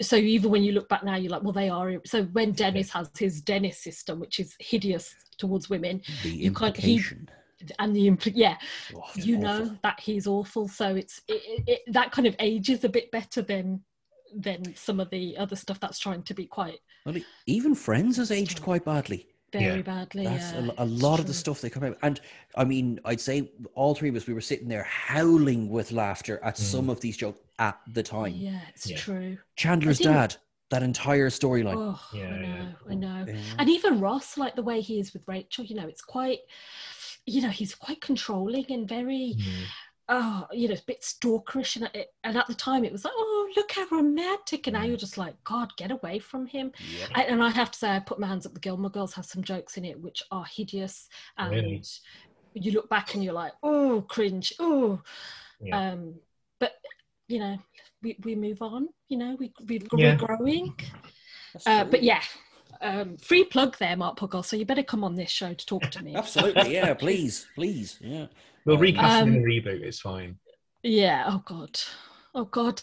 [0.01, 2.91] so even when you look back now you're like well they are so when dennis
[2.91, 7.03] has his dennis system which is hideous towards women The You can't- he-
[7.79, 8.57] and the impl- yeah
[8.95, 9.67] Oh, you awful.
[9.67, 13.11] know that he's awful so it's it, it, it, that kind of ages a bit
[13.11, 13.81] better than
[14.37, 17.17] than some of the other stuff that's trying to be quite Well,
[17.47, 19.27] even Friends has aged quite badly.
[19.53, 19.83] very Yeah.
[19.83, 21.99] badly That's yeah, a, a it's lot of the stuff they come out.
[22.03, 22.19] And
[22.57, 26.41] I mean, I'd say all three of us, we were sitting there howling with laughter
[26.43, 26.61] at Mm.
[26.61, 28.33] some of these jokes at the time.
[28.35, 28.97] yeah it's Yeah.
[28.97, 30.37] true Chandler's think- dad,
[30.71, 31.77] that entire storyline.
[31.77, 32.73] oh Yeah, i know yeah.
[32.93, 33.41] i know Yeah.
[33.59, 36.41] and even ross like the way he is with rachel you know it's quite
[37.27, 39.65] you know he's quite controlling and very Mm.
[40.09, 41.77] oh, you know, a bit stalkerish.
[41.77, 44.67] And, it, and at the time, it was like, oh, look how romantic.
[44.67, 44.89] And now Mm.
[44.89, 46.73] you're just like, God, get away from him.
[46.99, 47.11] Yep.
[47.15, 48.53] I, and I have to say, I put my hands up.
[48.53, 51.09] The Gilmore Girls have some jokes in it which are hideous.
[51.39, 51.83] And Really?
[52.55, 54.53] you look back and you're like, oh, cringe.
[54.59, 55.01] Oh.
[55.63, 55.79] Yeah.
[55.93, 56.17] Um,
[56.59, 56.73] but,
[57.33, 57.57] you know,
[58.03, 60.17] we, we move on, you know, we, we, Yeah.
[60.21, 60.75] we're growing.
[61.67, 62.23] Uh, but yeah.
[62.81, 64.45] Um, free plug there, Mark Poggle.
[64.45, 66.15] So you better come on this show to talk to me.
[66.23, 66.95] Absolutely, yeah.
[66.95, 68.27] Please, please, yeah.
[68.65, 69.83] We'll Um, recast him Um, the reboot.
[69.83, 70.39] It's fine.
[70.83, 71.25] Yeah.
[71.29, 71.79] Oh God.
[72.35, 72.83] Oh God.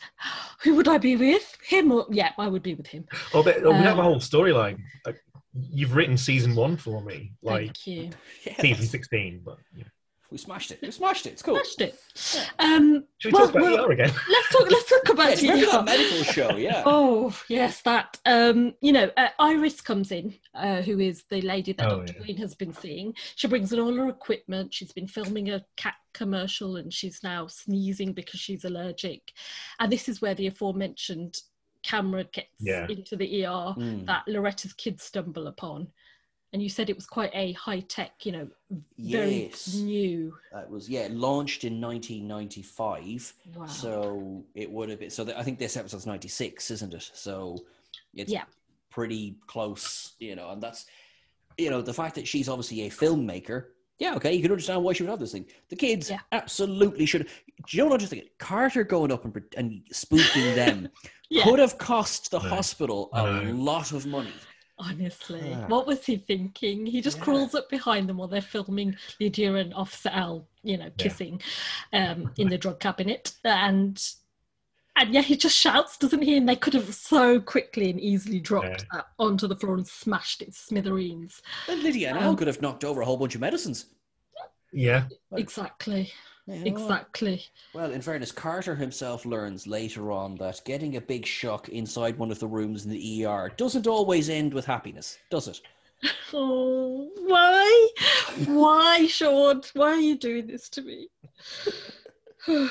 [0.63, 1.57] Who would I be with?
[1.67, 3.05] Him or yeah, I would be with him.
[3.33, 4.79] Oh, but, oh, we have a uh, whole storyline.
[5.05, 5.21] Like,
[5.53, 8.09] you've written season one for me, like Thank you.
[8.43, 9.41] season that's- sixteen.
[9.43, 9.83] But yeah.
[10.31, 10.79] We smashed it.
[10.81, 11.31] We smashed it.
[11.31, 11.55] It's cool.
[11.55, 12.51] We smashed it.
[12.59, 14.11] Um, should we Well, talk about well- ER again?
[14.29, 14.69] let's talk.
[14.69, 15.71] Let's talk about it's remember ER.
[15.71, 16.83] that medical show, yeah.
[16.85, 18.17] Oh yes, that.
[18.25, 22.13] Um, you know, uh, Iris comes in, uh, who is the lady that Oh, Dr.
[22.13, 22.19] yeah.
[22.25, 23.13] Greene has been seeing.
[23.35, 24.73] She brings in all her equipment.
[24.73, 29.31] She's been filming a cat commercial, and she's now sneezing because she's allergic.
[29.79, 31.39] And this is where the aforementioned
[31.83, 32.85] camera gets Yeah.
[32.87, 34.05] into the ER Mm.
[34.05, 35.87] that Loretta's kids stumble upon.
[36.51, 38.47] And you said it was quite a high tech, you know,
[38.97, 39.75] very Yes.
[39.75, 40.35] new.
[40.51, 43.33] That was yeah, launched in 1995.
[43.55, 43.65] Wow.
[43.67, 45.09] So it would have been.
[45.11, 47.09] So th- I think this episode's 96, isn't it?
[47.13, 47.57] So
[48.15, 48.45] it's Yeah.
[48.89, 50.49] pretty close, you know.
[50.49, 50.85] And that's,
[51.57, 53.67] you know, the fact that she's obviously a filmmaker.
[53.99, 55.45] Yeah, okay, you can understand why she would have this thing.
[55.67, 56.19] The kids Yeah.
[56.31, 57.23] absolutely should.
[57.23, 58.29] Do you know what I'm just thinking?
[58.39, 60.89] Carter going up and, pre- and spooking them
[61.29, 62.47] yeah, could have cost the No.
[62.49, 63.51] hospital a know.
[63.53, 64.31] lot of money.
[64.79, 65.53] Honestly.
[65.55, 65.65] Ah.
[65.67, 66.85] What was he thinking?
[66.85, 67.23] He just Yeah.
[67.23, 71.41] crawls up behind them while they're filming Lydia and Officer Al, you know, kissing
[71.93, 73.33] um, in the drug cabinet.
[73.43, 74.01] And
[74.95, 76.35] and yeah, he just shouts, doesn't he?
[76.35, 78.85] And they could have so quickly and easily dropped Yeah.
[78.91, 81.41] that onto the floor and smashed it to smithereens.
[81.69, 83.85] And Lydia and Al Um, could have knocked over a whole bunch of medicines.
[84.73, 86.11] Yeah, Exactly.
[86.49, 86.63] You?
[86.65, 87.43] Exactly.
[87.73, 92.31] Well, in fairness, Carter himself learns later on that getting a big shock inside one
[92.31, 95.61] of the rooms in the ER doesn't always end with happiness, does it?
[96.33, 97.87] Oh, why?
[98.45, 99.61] Why, Sean?
[99.73, 101.07] Why are you doing this to me?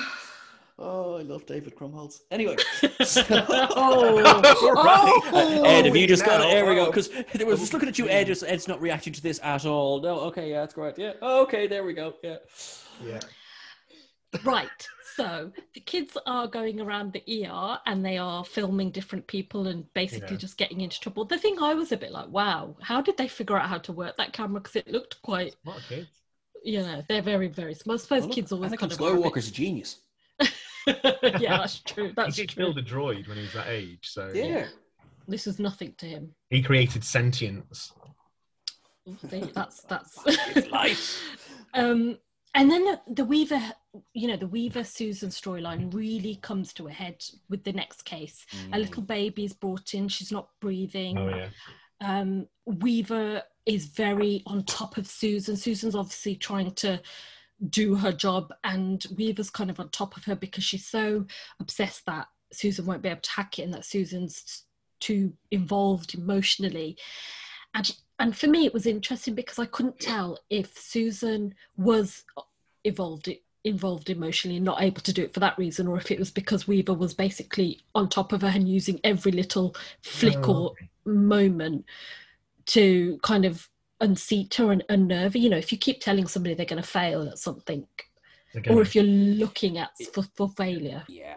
[0.81, 2.21] Oh, I love David Krumholtz.
[2.31, 4.21] Anyway, Oh.
[4.23, 5.21] right.
[5.33, 5.63] Oh.
[5.65, 6.45] Ed, have you just got it?
[6.45, 6.83] Now, There we go.
[6.83, 6.85] oh.
[6.85, 8.27] Because there was just looking at you, Ed.
[8.27, 9.99] just- Ed's not reacting to this at all.
[10.01, 10.97] No, okay, yeah, that's great.
[10.97, 12.13] Yeah, okay, there we go.
[12.23, 12.37] Yeah.
[13.05, 13.19] yeah.
[14.43, 14.87] Right.
[15.15, 19.91] So the kids are going around the ER and they are filming different people and
[19.93, 20.37] basically Yeah.
[20.37, 21.25] just getting into trouble.
[21.25, 23.91] The thing I was a bit like, wow, how did they figure out how to
[23.91, 24.61] work that camera?
[24.61, 26.07] Because it looked quite, Smart kids.
[26.63, 27.99] you know, they're very, very smart.
[27.99, 29.01] I suppose Well, kids always Anakin kind of.
[29.01, 29.97] are a Skywalker's a genius.
[30.87, 32.13] yeah, that's true.
[32.15, 32.65] That's he did true.
[32.65, 34.67] build a droid when he was that age, so Yeah.
[35.27, 36.33] This is nothing to him.
[36.49, 37.91] he created sentience.
[39.29, 40.23] See, That's that's.
[40.71, 41.21] Life.
[41.73, 42.17] um,
[42.55, 43.61] and then the, the Weaver,
[44.13, 48.45] you know, the Weaver Susan storyline really comes to a head with the next case.
[48.51, 48.79] A Mm.
[48.79, 50.07] little baby is brought in.
[50.07, 51.17] She's not breathing.
[51.17, 51.49] Oh yeah,
[52.01, 55.55] um, Weaver is very on top of Susan.
[55.57, 57.01] Susan's obviously trying to
[57.69, 61.25] do her job, and Weaver's kind of on top of her because she's so
[61.59, 64.63] obsessed that Susan won't be able to hack it and that Susan's
[64.99, 66.97] too involved emotionally.
[67.73, 72.25] And and for me, it was interesting because I couldn't tell if Susan was
[72.83, 73.29] evolved
[73.65, 76.31] involved emotionally and not able to do it for that reason, or if it was
[76.31, 80.75] because Weaver was basically on top of her and using every little flick Oh, or
[81.05, 81.85] moment
[82.67, 85.39] to kind of unseat her and unnerve her.
[85.39, 87.85] You know, if you keep telling somebody they're going to fail at something,
[88.55, 91.35] Again, or if you're looking at for, for failure, Yeah,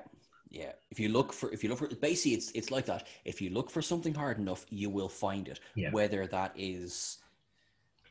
[0.53, 0.72] yeah.
[0.90, 3.07] If you look for, if you look for, basically, it's it's like that.
[3.24, 5.61] If you look for something hard enough, you will find it.
[5.74, 5.90] Yeah.
[5.90, 7.18] Whether that is,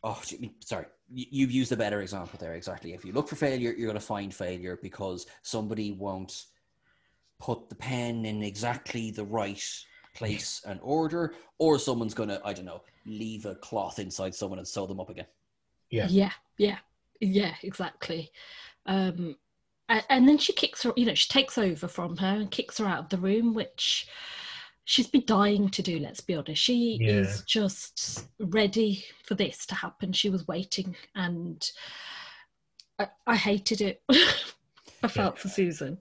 [0.04, 2.56] oh, gee, I mean, sorry, you, you've used a better example there.
[2.56, 2.94] Exactly.
[2.94, 6.46] If you look for failure, you're going to find failure because somebody won't
[7.40, 9.64] put the pen in exactly the right
[10.16, 14.60] place and order, or someone's going to, I don't know, leave a cloth inside someone
[14.60, 15.28] and sew them up again.
[15.90, 16.08] Yeah.
[16.10, 16.78] yeah, yeah,
[17.20, 18.32] yeah, exactly.
[18.86, 19.51] Um, a-
[20.10, 22.86] and then she kicks her, you know, she takes over from her and kicks her
[22.86, 24.08] out of the room, which
[24.86, 26.00] she's been dying to do.
[26.00, 26.62] Let's be honest.
[26.62, 27.12] She Yeah.
[27.22, 30.14] is just ready for this to happen.
[30.14, 31.70] She was waiting, and
[33.00, 34.02] I, I hated it.
[35.04, 35.98] I felt for Susan.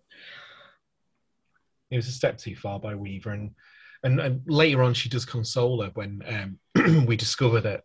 [1.90, 3.50] it was a step too far by Weaver, and
[4.02, 6.22] and, and later on she does console her when
[6.76, 7.84] um, we discover that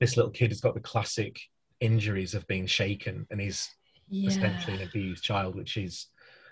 [0.00, 1.40] this little kid has got the classic
[1.80, 3.68] injuries of being shaken and is
[4.08, 6.06] Yeah, essentially an abused child, which is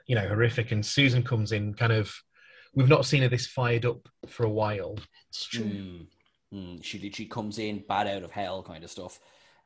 [0.06, 0.72] you know horrific.
[0.72, 2.14] And Susan comes in kind of.
[2.76, 4.98] We've not seen her this fired up for a while.
[5.28, 5.62] it's true.
[5.64, 6.06] Mm.
[6.52, 6.84] Mm.
[6.84, 9.20] She literally comes in bad out of hell kind of stuff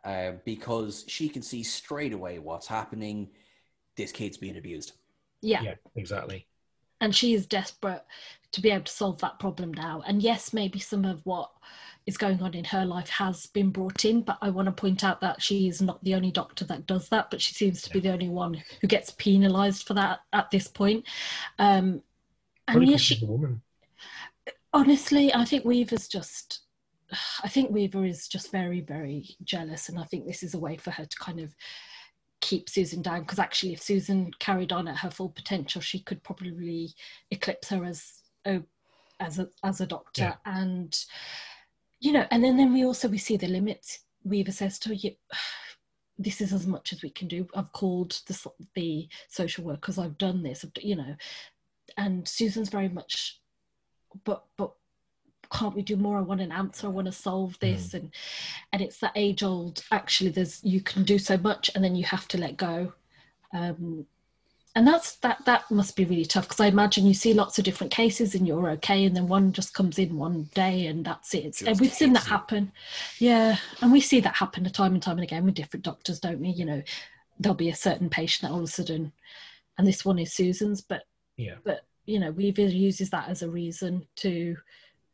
[0.05, 3.31] uh, because she can see straight away what's happening.
[3.97, 4.93] This kid's being abused.
[5.43, 5.63] Yeah.
[5.63, 6.47] Yeah, exactly.
[7.01, 8.03] And she is desperate
[8.53, 10.03] to be able to solve that problem now.
[10.07, 11.51] And yes maybe some of what
[12.07, 15.05] is going on in her life has been brought in but i want to point
[15.05, 17.91] out that she is not the only doctor that does that but she seems to
[17.91, 21.05] be the only one who gets penalized for that at this point.
[21.59, 22.03] Um
[22.67, 23.61] and 'cause she she's a woman.
[24.73, 26.61] honestly i think weaver's just
[27.45, 30.77] i think weaver is just very very jealous and i think this is a way
[30.77, 31.55] for her to kind of
[32.41, 36.23] keep susan down because actually if susan carried on at her full potential she could
[36.23, 36.91] probably
[37.31, 38.63] eclipse her as a
[39.21, 40.23] as a as a doctor.
[40.23, 40.35] Yeah.
[40.45, 40.97] and
[42.01, 44.01] you know and then then we also we see the limits.
[44.25, 45.13] Weaver says to her you
[46.19, 47.47] this is as much as we can do.
[47.55, 49.99] I've called the, the social workers.
[49.99, 50.65] I've done this.
[50.81, 51.17] You know.
[51.97, 53.41] And susan's very much
[54.25, 54.73] but but
[55.51, 56.19] can't we do more?
[56.19, 56.87] I want an answer.
[56.87, 57.95] I want to solve this.
[57.95, 58.11] And
[58.73, 62.05] and it's that age old actually there's you can do so much and then you
[62.05, 62.93] have to let go.
[63.53, 64.07] Um
[64.75, 67.65] and that's that that must be really tough because i imagine you see lots of
[67.65, 71.35] different cases and you're okay and then one just comes in one day and that's
[71.35, 71.63] it.
[71.63, 72.71] And we've seen that happen.
[73.19, 76.41] Yeah and we see that happen time and time and again with different doctors don't
[76.41, 76.51] we?
[76.51, 76.83] You know
[77.41, 79.13] there'll be a certain patient that all of a sudden
[79.79, 81.05] and this one is susan's but
[81.37, 81.57] Yeah.
[81.65, 84.57] but you know weaver uses that as a reason to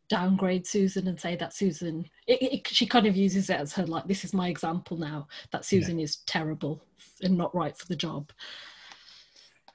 [0.08, 3.86] downgrade susan and say that susan it, it, she kind of uses it as her
[3.86, 6.82] like this is my example now that susan is terrible
[7.22, 8.30] and not right for the job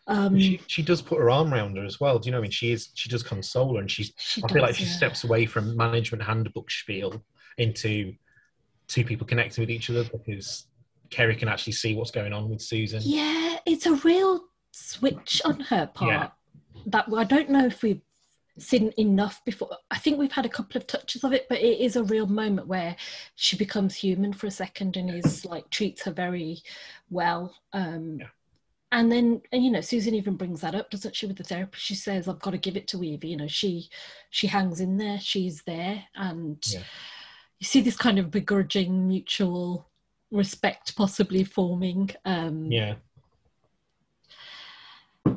[0.08, 2.18] um she she does put her arm around her as well.
[2.18, 2.40] Do you know?
[2.40, 4.12] what I mean, she is she does console her, and she's.
[4.18, 4.92] she I feel like she yeah.
[4.92, 7.24] steps away from management handbook spiel
[7.60, 8.16] into
[8.88, 10.66] two people connecting with each other because
[11.12, 13.02] Kerry can actually see what's going on with Susan.
[13.04, 16.12] yeah it's a real switch on her part
[16.74, 16.82] Yeah.
[16.88, 18.02] that i don't know if we've
[18.60, 21.80] seen enough before i think we've had a couple of touches of it but it
[21.80, 22.96] is a real moment where
[23.36, 26.62] she becomes human for a second and is like treats her very
[27.10, 28.28] well um Yeah.
[28.92, 31.84] and then and, you know susan even brings that up doesn't she with the therapist
[31.84, 33.90] she says i've got to give it to weaver you know she
[34.30, 36.84] she hangs in there she's there and Yeah.
[37.60, 39.88] you see this kind of begrudging mutual
[40.32, 42.96] respect possibly forming um Yeah,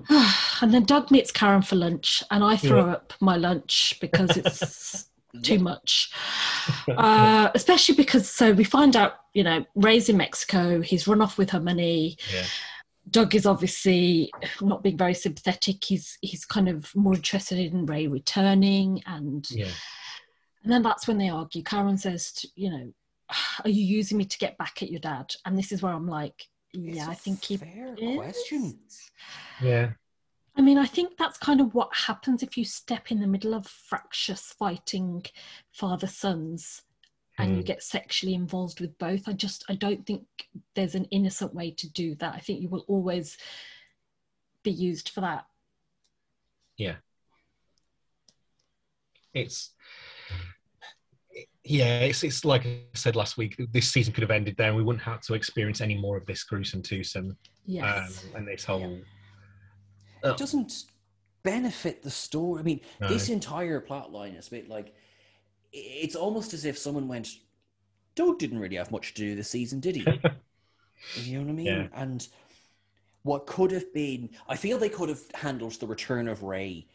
[0.61, 5.09] and then Doug meets Karen for lunch, and I throw up my lunch because it's
[5.43, 6.13] too much.
[6.89, 11.39] Uh, especially because, so we find out, you know, Ray's in Mexico, he's run off
[11.39, 12.17] with her money.
[12.33, 12.45] yeah,
[13.11, 14.31] Doug is obviously
[14.61, 15.83] not being very sympathetic.
[15.85, 19.71] He's he's kind of more interested in Ray returning, and Yeah.
[20.63, 21.63] and then that's when they argue.
[21.65, 22.93] Karen says, to, "You know,
[23.65, 26.07] are you using me to get back at your dad?" And this is where I'm
[26.07, 28.17] like, "Yeah, It's I a think he fair is.
[28.17, 28.79] question.
[29.63, 29.93] Yeah.
[30.55, 33.55] I mean, I think that's kind of what happens if you step in the middle
[33.55, 35.25] of fractious fighting
[35.73, 36.83] father sons
[37.39, 37.67] and you Hmm.
[37.67, 39.27] get sexually involved with both.
[39.27, 40.27] I just, I don't think
[40.75, 42.35] there's an innocent way to do that.
[42.35, 43.39] I think you will always
[44.63, 45.47] be used for that.
[46.77, 46.97] Yeah.
[49.33, 49.73] It's
[51.65, 53.57] yeah, it's it's like I said last week.
[53.73, 56.27] This season could have ended there, and we wouldn't have to experience any more of
[56.27, 57.37] this gruesome twosome
[57.67, 58.25] Yes.
[58.25, 58.99] um, and this whole.
[60.25, 60.73] It doesn't
[61.43, 62.61] benefit the story.
[62.61, 63.09] I mean, No.
[63.09, 64.95] this entire plot line is a bit like
[65.73, 67.29] it's almost as if someone went,
[68.15, 70.07] Doug didn't really have much to do this season, did he?
[71.17, 71.67] you know what I mean?
[71.67, 71.89] Yeah.
[71.95, 72.27] And
[73.23, 76.87] what could have been, I feel they could have handled the return of Ray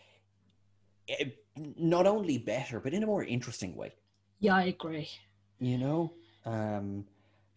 [1.09, 1.29] eh,
[1.75, 3.93] not only better, but in a more interesting way.
[4.39, 5.09] Yeah, I agree.
[5.59, 6.13] you know
[6.45, 7.05] um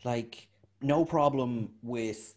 [0.04, 0.48] like
[0.80, 2.34] no problem with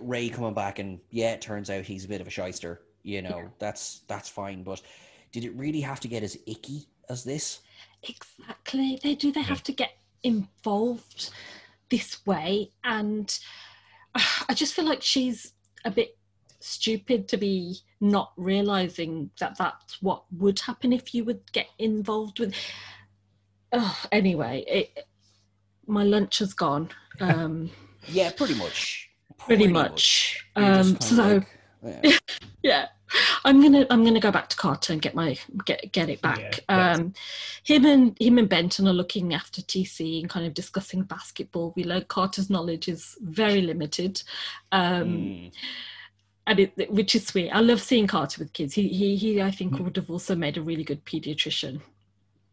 [0.00, 3.20] ray coming back and yeah it turns out he's a bit of a shyster you
[3.22, 3.48] know Yeah.
[3.58, 4.80] that's that's fine but
[5.32, 7.60] did it really have to get as icky as this
[8.02, 8.98] Exactly.
[9.02, 9.30] They do.
[9.30, 9.92] They have to get
[10.22, 11.30] involved
[11.90, 13.38] this way, and
[14.14, 15.52] uh, I just feel like she's
[15.84, 16.16] a bit
[16.60, 22.40] stupid to be not realizing that that's what would happen if you would get involved
[22.40, 22.54] with.
[23.72, 25.06] Oh, anyway, it,
[25.86, 26.90] my lunch has gone.
[27.20, 27.70] Um,
[28.08, 29.08] yeah pretty much
[29.38, 30.44] pretty much.
[30.56, 31.46] You're Um, so like,
[31.82, 32.16] yeah.
[32.62, 32.86] yeah
[33.44, 36.60] i'm gonna i'm gonna go back to carter and get my get get it back
[36.68, 37.14] Yeah, um
[37.64, 41.82] him and him and benton are looking after tc and kind of discussing basketball we
[41.84, 44.22] learn carter's knowledge is very limited
[44.72, 45.52] um Mm.
[46.46, 49.50] and it which is sweet i love seeing carter with kids he he, he i
[49.50, 49.84] think Mm.
[49.84, 51.80] would have also made a really good pediatrician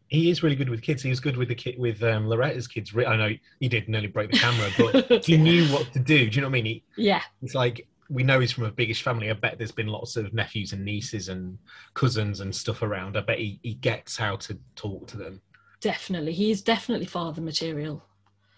[0.08, 1.02] He is really good with kids.
[1.02, 2.92] He was good with the kid with um, Loretta's kids.
[2.96, 3.30] I know
[3.60, 6.30] he did nearly break the camera, but he knew what to do.
[6.30, 6.64] Do you know what I mean?
[6.64, 9.30] He, yeah it's like we know he's from a biggish family.
[9.30, 11.58] I bet there's been lots of nephews and nieces and
[11.92, 13.16] cousins and stuff around.
[13.18, 15.42] I bet he, he gets how to talk to them.
[15.80, 18.02] definitely he's definitely father material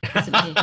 [0.16, 0.54] isn't he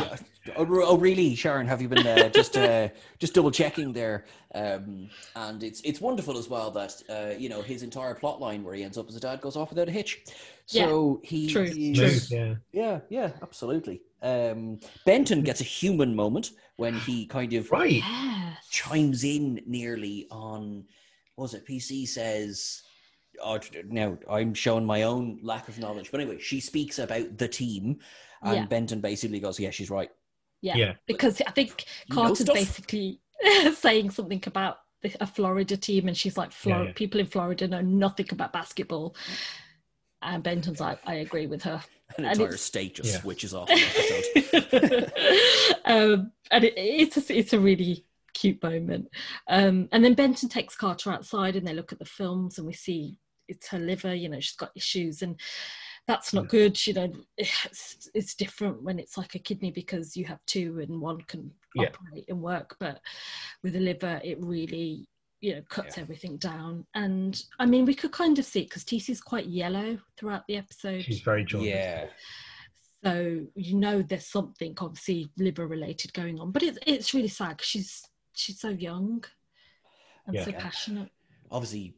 [0.56, 1.66] Oh, oh, really, Sharon?
[1.66, 2.88] Have you been uh, just uh,
[3.18, 4.24] just double checking there?
[4.54, 8.64] Um, and it's it's wonderful as well that uh, you know his entire plot line
[8.64, 10.22] where he ends up as a dad goes off without a hitch.
[10.66, 12.38] So he true, is- true.
[12.38, 12.54] Yeah.
[12.72, 14.02] yeah, yeah, absolutely.
[14.22, 18.02] Um, Benton gets a human moment when he kind of Right.
[18.70, 20.84] chimes in nearly on
[21.36, 22.82] what was it PC says
[23.42, 27.46] oh, now I'm showing my own lack of knowledge but anyway she speaks about the
[27.48, 27.98] team
[28.42, 28.66] and Yeah.
[28.66, 30.10] Benton basically goes yeah she's right
[30.60, 30.92] yeah, Yeah.
[31.06, 32.54] because I think You know Carter's stuff.
[32.54, 33.20] basically
[33.74, 36.92] saying something about the, a Florida team, and she's like, Flor- Yeah, yeah.
[36.94, 39.14] "People in Florida know nothing about basketball."
[40.22, 41.80] And Benton's like, "I agree with her."
[42.16, 43.20] an And entire it's- state just Yeah.
[43.20, 43.68] switches off
[45.84, 48.04] um, and it, it's a, it's a really
[48.34, 49.08] cute moment.
[49.48, 52.72] Um, and then Benton takes Carter outside, and they look at the films, and we
[52.72, 54.14] see it's her liver.
[54.14, 55.38] You know, she's got issues, and
[56.08, 56.84] that's not good.
[56.86, 61.00] You know, it's, it's different when it's like a kidney because you have two, and
[61.00, 61.90] one can Yeah.
[61.90, 62.76] operate and work.
[62.80, 63.00] But
[63.62, 65.06] with a liver, it really
[65.40, 66.02] you know cuts Yeah.
[66.02, 70.42] everything down and i mean we could kind of see because tc's quite yellow throughout
[70.48, 71.72] the episode She's very jaundiced.
[71.72, 72.06] yeah
[73.04, 77.56] so you know there's something obviously liver related going on but it's it's really sad
[77.56, 78.02] 'cause she's
[78.32, 79.22] she's so young
[80.26, 80.44] and Yeah.
[80.44, 81.10] so passionate
[81.52, 81.94] obviously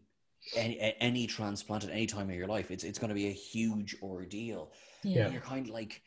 [0.57, 3.32] any, any transplant at any time of your life it's, it's going to be a
[3.32, 4.72] huge ordeal
[5.05, 6.03] yeah you're kind of like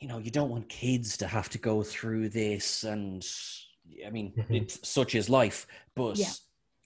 [0.00, 3.26] you know you don't want kids to have to go through this and
[4.06, 4.62] i mean Mhm.
[4.62, 6.26] it's such is life but Yeah.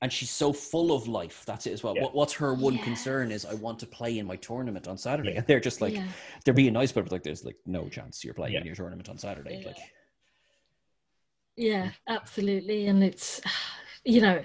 [0.02, 2.02] and she's so full of life that's it as well Yeah.
[2.04, 2.84] what, what's her one Yes.
[2.84, 5.38] concern is i want to play in my tournament on saturday Yeah.
[5.38, 6.08] and they're just like yeah.
[6.44, 8.60] they're being nice but like there's like no chance you're playing Yeah.
[8.60, 9.68] in your tournament on saturday Yeah.
[9.68, 9.78] like
[11.56, 13.40] yeah absolutely and it's
[14.04, 14.42] you know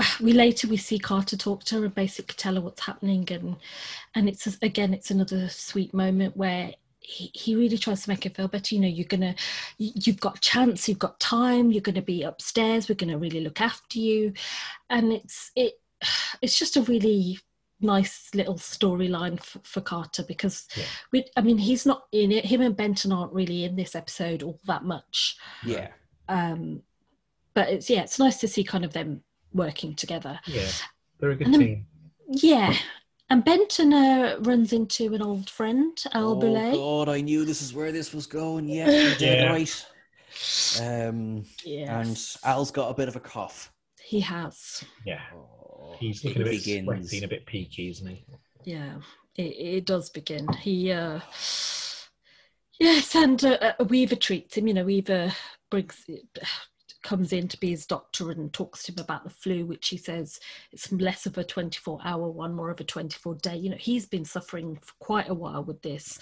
[0.20, 3.56] we later we see carter talk to her and basically tell her what's happening and
[4.14, 6.72] and it's again it's another sweet moment where
[7.02, 8.74] he, he really tries to make her feel better.
[8.74, 9.34] You know you're gonna
[9.78, 13.60] you- you've got chance you've got time you're gonna be upstairs we're gonna really look
[13.60, 14.32] after you.
[14.90, 15.74] And it's it
[16.42, 17.38] it's just a really
[17.82, 20.84] nice little storyline for, for carter because Yeah.
[21.12, 22.44] we i mean he's not in it.
[22.44, 25.36] Him and benton aren't really in this episode all that much.
[25.64, 25.88] Yeah.
[26.28, 26.82] Um
[27.54, 29.22] but it's yeah it's nice to see kind of them
[29.52, 30.68] working together Yeah.
[31.18, 31.86] They're a good then- team.
[32.28, 32.74] yeah
[33.28, 36.74] and benton uh, runs into an old friend al oh Boulet.
[36.74, 39.52] god i knew this is where this was going yeah you're dead Yeah.
[39.52, 39.86] right
[40.80, 42.00] Um, Yeah.
[42.00, 43.72] and Al's got a bit of a cough.
[44.00, 44.84] he has.
[45.04, 46.84] Yeah, Oh, he's it looking a bit begins.
[46.86, 48.24] sweaty and a bit peaky, isn't he?
[48.64, 48.94] Yeah.
[49.36, 49.42] It,
[49.78, 50.46] it does begin.
[50.52, 51.18] He uh
[52.78, 54.68] Yes, and uh, uh, Weaver treats him.
[54.68, 55.32] You know, Weaver
[55.70, 56.04] brings
[57.02, 59.96] comes in to be his doctor and talks to him about the flu, which he
[59.96, 60.40] says
[60.72, 63.56] it's less of a 24 hour one, more of a 24 day.
[63.56, 66.18] You know, he's been suffering for quite a while with this.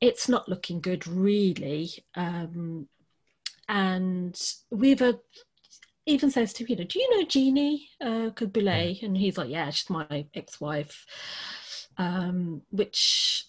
[0.00, 1.90] It's not looking good, really.
[2.14, 2.88] Um,
[3.68, 5.14] and Weaver
[6.06, 9.02] even says to him, you know, do you know Jeanie uh, Boulet?
[9.02, 11.04] And he's like, yeah, she's my ex-wife.
[11.98, 13.46] Um, which,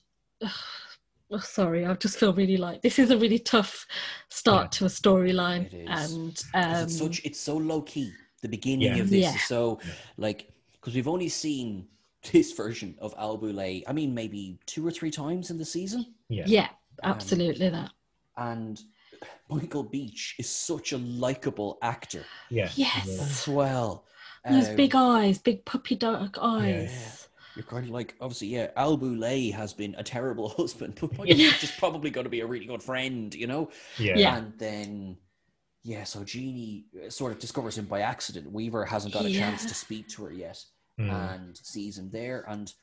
[1.32, 3.86] oh, sorry, I just feel really like this is a really tough
[4.30, 4.70] start Yeah.
[4.80, 6.14] to a storyline, It is.
[6.14, 8.12] and 'Cause um, it's such it's so low key.
[8.42, 8.98] The beginning Yeah.
[8.98, 9.36] of this Yeah.
[9.36, 9.80] is so
[10.18, 11.88] like because we've only seen
[12.32, 13.84] this version of Al Boulet.
[13.88, 16.44] I mean, maybe two or three times in the season, Yeah.
[16.48, 16.70] yeah,
[17.04, 17.92] Um, absolutely that.
[18.38, 18.82] and
[19.50, 22.70] Michael Beach is such a likable actor Yeah.
[22.76, 23.06] Yes.
[23.08, 23.22] Yeah.
[23.24, 24.06] as well.
[24.48, 27.27] Those Um, big eyes, big puppy dog eyes.
[27.58, 28.70] You're kind of like, obviously, yeah.
[28.76, 32.42] Al Boulet has been a terrible husband, but Michael Beach is probably going to be
[32.42, 33.72] a really good friend, you know.
[33.98, 34.14] Yeah.
[34.16, 34.38] Yeah.
[34.38, 35.18] And then,
[35.84, 38.52] yeah, so Jeanie uh, sort of discovers him by accident.
[38.52, 40.64] Weaver hasn't got a chance to speak to her yet
[41.00, 41.12] Mm.
[41.36, 42.44] and sees him there.
[42.48, 42.74] And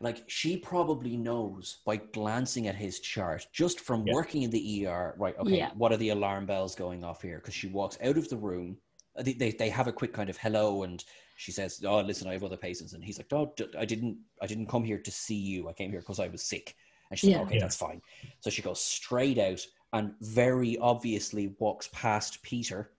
[0.00, 4.12] like, she probably knows by glancing at his chart, just from Yeah.
[4.14, 5.36] working in the ER, right?
[5.38, 5.70] Okay, Yeah.
[5.74, 7.36] what are the alarm bells going off here?
[7.38, 8.76] Because she walks out of the room.
[9.18, 11.02] uh, They, they, they have a quick kind of hello and
[11.36, 14.18] she says, "Oh, listen, I have other patients," and he's like, "No, d- I didn't.
[14.42, 15.68] I didn't come here to see you.
[15.68, 16.74] I came here because I was sick."
[17.10, 17.38] And she's Yeah.
[17.38, 17.60] like, "Okay, Yeah.
[17.62, 18.02] that's fine."
[18.40, 22.90] So she goes straight out and very obviously walks past Peter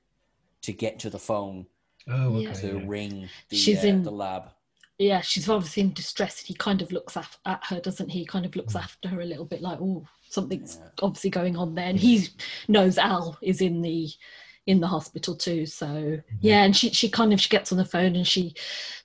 [0.62, 1.66] to get to the phone
[2.10, 2.54] Oh, okay.
[2.62, 2.84] To yeah.
[2.86, 4.52] ring the, She's uh, in- the lab.
[4.98, 6.40] Yeah, she's obviously in distress.
[6.40, 8.26] He kind of looks af- at her, doesn't he?
[8.26, 8.82] Kind of looks Mm.
[8.82, 10.90] after her a little bit, like, oh, something's Yeah.
[11.04, 11.86] obviously going on there.
[11.90, 12.30] And he
[12.68, 14.10] knows Al is in the
[14.68, 15.66] in the hospital too.
[15.66, 18.54] So yeah, and she she kind of she gets on the phone and she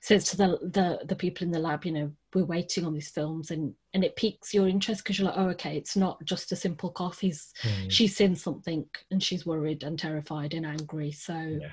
[0.01, 3.09] says to the the the people in the lab, you know, we're waiting on these
[3.09, 6.51] films, and and it piques your interest because you're like, oh, okay, it's not just
[6.51, 7.19] a simple cough.
[7.19, 7.89] He's Mm.
[7.89, 11.11] she's seen something and she's worried and terrified and angry.
[11.11, 11.69] So Yeah.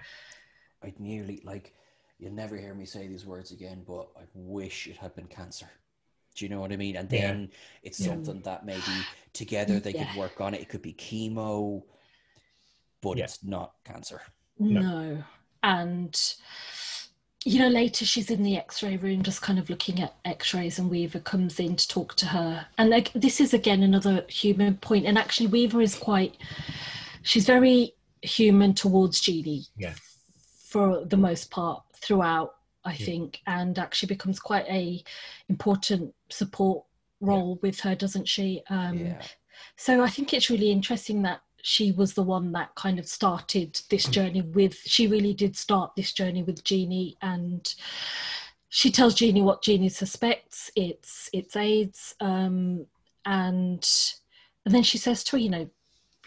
[0.82, 1.74] I'd nearly like
[2.18, 5.68] you'll never hear me say these words again, but I wish it had been cancer.
[6.36, 6.96] Do you know what I mean?
[6.96, 7.36] And Yeah.
[7.36, 7.50] then
[7.82, 8.08] it's Yeah.
[8.08, 9.94] something that maybe together they Yeah.
[9.94, 10.60] could work on it.
[10.62, 11.82] It could be chemo,
[13.00, 13.24] but Yeah.
[13.24, 14.20] it's not cancer.
[14.58, 14.80] No.
[14.80, 15.24] No.
[15.62, 16.34] And
[17.46, 20.90] you know, later she's in the X-ray room, just kind of looking at X-rays, and
[20.90, 22.66] Weaver comes in to talk to her.
[22.76, 25.06] And like, this is again another human point.
[25.06, 26.36] And actually, Weaver is quite.
[27.22, 29.64] She's very human towards Jeanie.
[29.78, 29.94] Yeah.
[30.68, 33.06] For the most part, throughout, I Yeah.
[33.06, 35.02] think, and actually becomes quite a
[35.48, 36.84] important support
[37.20, 38.62] role with her, doesn't she?
[38.68, 39.22] Um, yeah.
[39.76, 43.80] so I think it's really interesting that she was the one that kind of started
[43.90, 44.74] this journey with.
[44.84, 47.72] She really did start this journey with Jeanie, and
[48.68, 50.70] she tells Jeanie what Jeanie suspects.
[50.76, 52.86] It's it's AIDS, um,
[53.24, 53.88] and
[54.64, 55.68] and then she says to her, you know,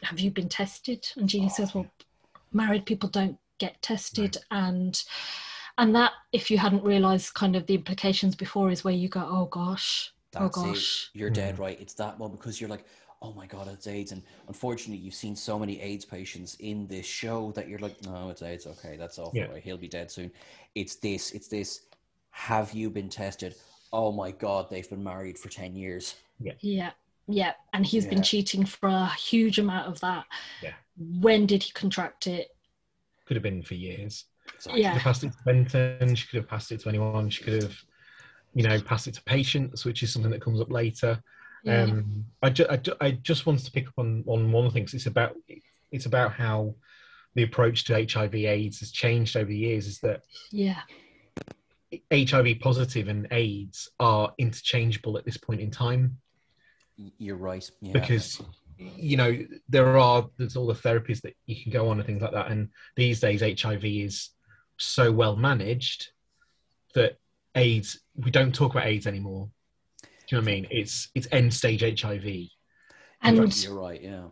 [0.03, 1.07] have you been tested?
[1.15, 1.88] And Jeanie Oh, says, well,
[2.51, 5.01] married people don't get tested, and
[5.77, 9.21] and that if you hadn't realised kind of the implications before is where you go,
[9.27, 10.73] oh gosh, That's oh it.
[10.73, 11.09] gosh.
[11.13, 11.79] You're dead right.
[11.79, 12.86] It's that one because you're like,
[13.24, 14.11] oh my god, it's AIDS.
[14.11, 18.30] And unfortunately, you've seen so many AIDS patients in this show that you're like, no,
[18.30, 18.67] it's AIDS.
[18.67, 19.32] Okay, that's awful.
[19.34, 19.45] Yeah.
[19.45, 19.63] Right?
[19.63, 20.30] He'll be dead soon.
[20.76, 21.32] It's this.
[21.32, 21.86] It's this.
[22.32, 23.55] Have you been tested?
[23.93, 26.15] Oh my god, they've been married for ten years.
[26.39, 26.91] Yeah, yeah.
[27.26, 28.09] Yeah, And he's Yeah.
[28.09, 30.26] been cheating for a huge amount of that.
[30.61, 30.74] Yeah.
[30.97, 32.49] When did he contract it?
[33.26, 34.26] Could have been for years.
[34.53, 34.82] Exactly.
[34.82, 34.89] Yeah.
[34.91, 36.15] Could have passed it to Benton.
[36.15, 37.30] She could have passed it to anyone.
[37.30, 37.78] She could have,
[38.53, 41.24] you know, passed it to patients, which is something that comes up later.
[41.64, 41.84] Yeah.
[41.84, 44.84] Um, I, ju- I, ju- I just wanted to pick up on, on one thing.
[44.86, 45.36] 'cause It's about
[45.91, 46.76] it's about how
[47.36, 49.88] the approach to HIV/AIDS has changed over the years.
[49.88, 50.82] Is that yeah.
[52.11, 56.18] HIV positive and AIDS are interchangeable at this point in time
[57.20, 57.68] You're right.
[57.82, 57.93] Yeah.
[57.93, 58.41] because
[58.78, 59.38] you know
[59.70, 62.49] there are there's all the therapies that you can go on and things like that
[62.51, 64.30] and these days hiv is
[64.78, 66.07] so well managed
[66.95, 67.18] that
[67.55, 69.47] aids we don't talk about aids anymore
[70.34, 72.25] do you know what i mean it's it's end stage hiv
[73.21, 74.01] And you're right.
[74.01, 74.25] Yeah.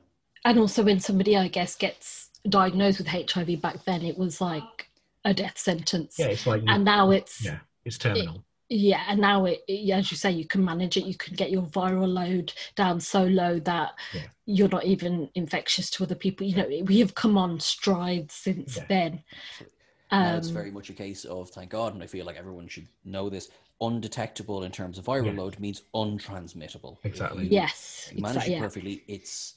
[0.46, 4.90] and also when somebody I guess gets diagnosed with HIV back then it was like
[5.24, 6.16] a death sentence.
[6.18, 8.44] yeah it's like And now it's yeah it's terminal
[8.74, 11.04] yeah, and now it, it- as you say, you can manage it.
[11.04, 14.22] You can get your viral load down so low that Yeah.
[14.46, 16.48] you're not even infectious to other people.
[16.48, 18.86] You know, we have come on strides since Yeah.
[18.88, 19.24] then.
[20.10, 22.70] now it's Um, very much a case of thank God, and I feel like everyone
[22.70, 23.50] should know this.
[23.82, 25.42] Undetectable in terms of viral Yeah.
[25.42, 26.98] load means untransmittable.
[27.00, 27.46] If Exactly.
[27.46, 28.54] you yes, manage exactly.
[28.54, 28.62] it Yeah.
[28.62, 29.56] perfectly, it's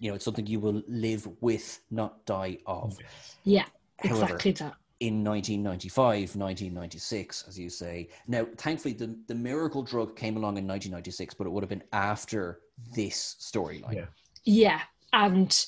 [0.00, 2.98] you know, it's something you will live with, not die of.
[3.44, 3.64] Yeah,
[4.00, 4.74] However, exactly that.
[5.00, 8.08] in 1995, 1996, as you say.
[8.26, 11.84] Now, thankfully, the, the miracle drug came along in 1996, but it would have been
[11.92, 12.60] after
[12.94, 13.94] this storyline.
[13.94, 14.06] Yeah.
[14.44, 14.80] Yeah,
[15.12, 15.66] and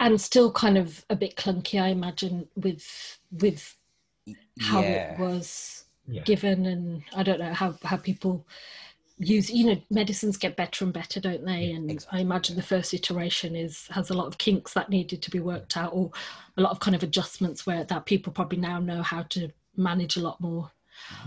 [0.00, 3.76] and still kind of a bit clunky, I imagine, with with
[4.60, 5.12] how Yeah.
[5.12, 6.22] it was Yeah.
[6.24, 8.46] given, and I don't know how how people
[9.18, 9.50] use.
[9.50, 11.66] You know, medicines get better and better, don't they?
[11.66, 14.90] Yeah, and exactly, I imagine the first iteration is has a lot of kinks that
[14.90, 16.10] needed to be worked out, or
[16.56, 20.16] a lot of kind of adjustments where that people probably now know how to manage
[20.16, 20.70] a lot more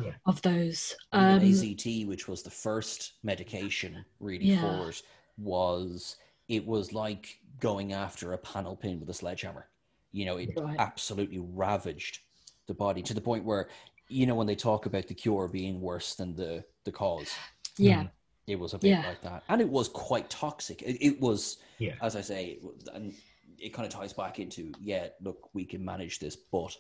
[0.02, 0.14] Yeah.
[0.26, 0.96] of those.
[1.12, 4.62] Um, AZT, which was the first medication really Yeah.
[4.62, 5.02] for it,
[5.38, 6.18] was
[6.48, 9.70] it was like going after a panel pin with a sledgehammer.
[10.12, 10.80] You know, it Right.
[10.80, 12.20] absolutely ravaged
[12.68, 13.70] the body to the point where,
[14.10, 17.30] you know, when they talk about the cure being worse than the the cause,
[17.78, 18.08] yeah,
[18.48, 19.04] it was a bit Yeah.
[19.06, 20.82] like that, and it was quite toxic.
[20.82, 21.96] It, it was, Yeah.
[22.02, 22.60] as I say,
[22.94, 23.14] and
[23.60, 26.76] it kind of ties back into yeah, look, we can manage this, but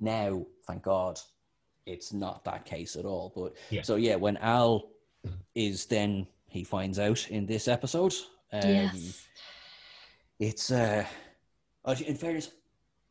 [0.00, 1.18] now, thank God,
[1.86, 3.32] it's not that case at all.
[3.34, 3.82] But Yeah.
[3.82, 4.90] so yeah, when Al
[5.54, 8.14] is then he finds out in this episode,
[8.52, 9.26] um, yes,
[10.38, 11.06] it's uh,
[11.84, 12.50] uh, in fairness.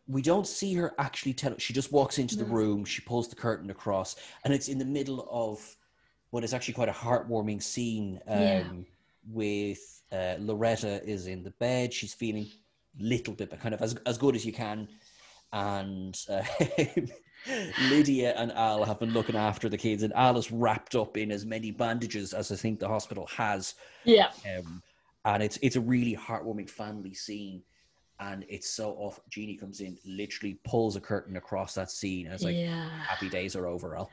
[0.07, 1.57] We don't see her actually tell.
[1.57, 2.85] She just walks into the room.
[2.85, 5.75] She pulls the curtain across, and it's in the middle of
[6.29, 8.19] what is actually quite a heartwarming scene.
[8.27, 8.63] Um, Yeah.
[9.27, 11.91] With uh, Loretta is in the bed.
[11.91, 12.47] She's feeling
[12.99, 14.87] little bit, but kind of as as good as you can.
[15.51, 16.43] And uh,
[17.89, 21.31] Lydia and Al have been looking after the kids, and Al is wrapped up in
[21.31, 23.75] as many bandages as I think the hospital has.
[24.03, 24.81] yeah, Um,
[25.25, 27.63] and it's it's a really heartwarming family scene.
[28.19, 29.19] And it's so off.
[29.29, 32.89] Jeanie comes in, literally pulls a curtain across that scene, and it's like, yeah.
[33.07, 34.09] happy days are over, Al.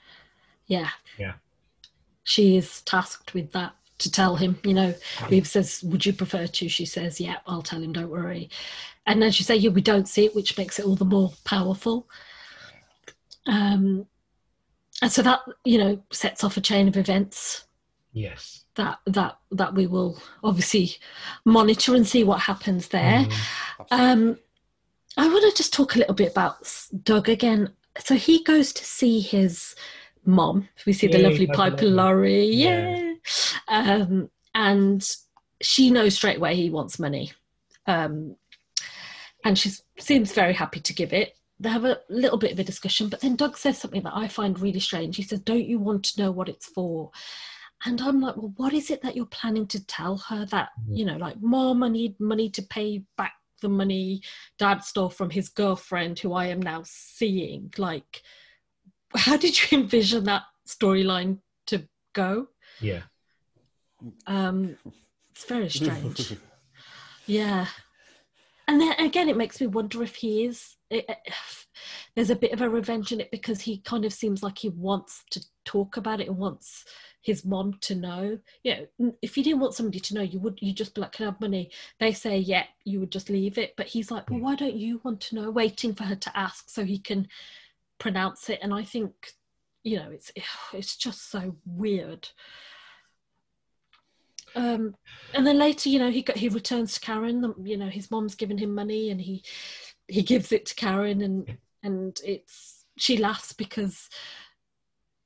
[0.67, 0.89] Yeah.
[1.19, 1.35] Yeah.
[2.25, 4.95] She is tasked with that to tell him, you know,
[5.31, 6.69] Reeve says, Would you prefer to?
[6.69, 8.51] She says, Yeah, I'll tell him, don't worry.
[9.07, 11.33] And as you say, yeah, we don't see it, which makes it all the more
[11.45, 12.09] powerful.
[13.47, 14.07] Um
[15.01, 17.65] and so that, you know, sets off a chain of events
[18.13, 18.62] Yes.
[18.77, 20.97] That that that we will obviously
[21.45, 23.25] monitor and see what happens there.
[23.25, 23.87] Mhm.
[23.91, 24.39] Um,
[25.17, 26.57] I want to just talk a little bit about
[27.03, 27.73] Doug again.
[28.03, 29.75] So he goes to see his
[30.25, 30.69] mom.
[30.87, 31.85] We see the lovely Piper.
[31.85, 33.13] Laurie, yeah.
[33.69, 35.07] Um, and
[35.61, 37.33] she knows straight away he wants money,
[37.87, 38.37] um,
[39.45, 41.37] and she seems very happy to give it.
[41.61, 44.27] They have a little bit of a discussion, but then Doug says something that I
[44.29, 45.17] find really strange.
[45.17, 47.11] He says, "Don't you want to know what it's for?"
[47.85, 50.99] And I'm like, well, what is it that you're planning to tell her that, Mhm.
[50.99, 54.23] you know, like, mom, I need money to pay back the money
[54.59, 57.73] dad stole from his girlfriend, who I am now seeing?
[57.79, 58.23] Like,
[59.15, 62.49] how did you envision that storyline to go?
[62.81, 63.03] Yeah.
[64.27, 64.77] Um,
[65.31, 66.37] it's very strange.
[67.27, 67.67] yeah.
[68.69, 70.77] And then again, it makes me wonder if he is.
[70.91, 71.19] It, it-
[72.15, 74.69] there's a bit of a revenge in it because he kind of seems like he
[74.69, 76.85] wants to talk about it and wants
[77.23, 78.39] his mom to know.
[78.63, 81.13] You know, if you didn't want somebody to know, you would you just be like,
[81.13, 83.75] "Can I have money?" They say, "Yeah," you would just leave it.
[83.77, 86.69] But he's like, "Well, why don't you want to know?" Waiting for her to ask
[86.69, 87.29] so he can
[87.99, 88.59] pronounce it.
[88.63, 89.33] And I think,
[89.85, 90.33] you know, it's
[90.75, 92.29] it's just so weird.
[94.55, 94.95] Um,
[95.33, 97.55] and then later, you know, he got, he returns to Karen.
[97.65, 99.45] You know, his mom's given him money, and he
[100.09, 104.09] he gives it to Karen, and and it's she laughs because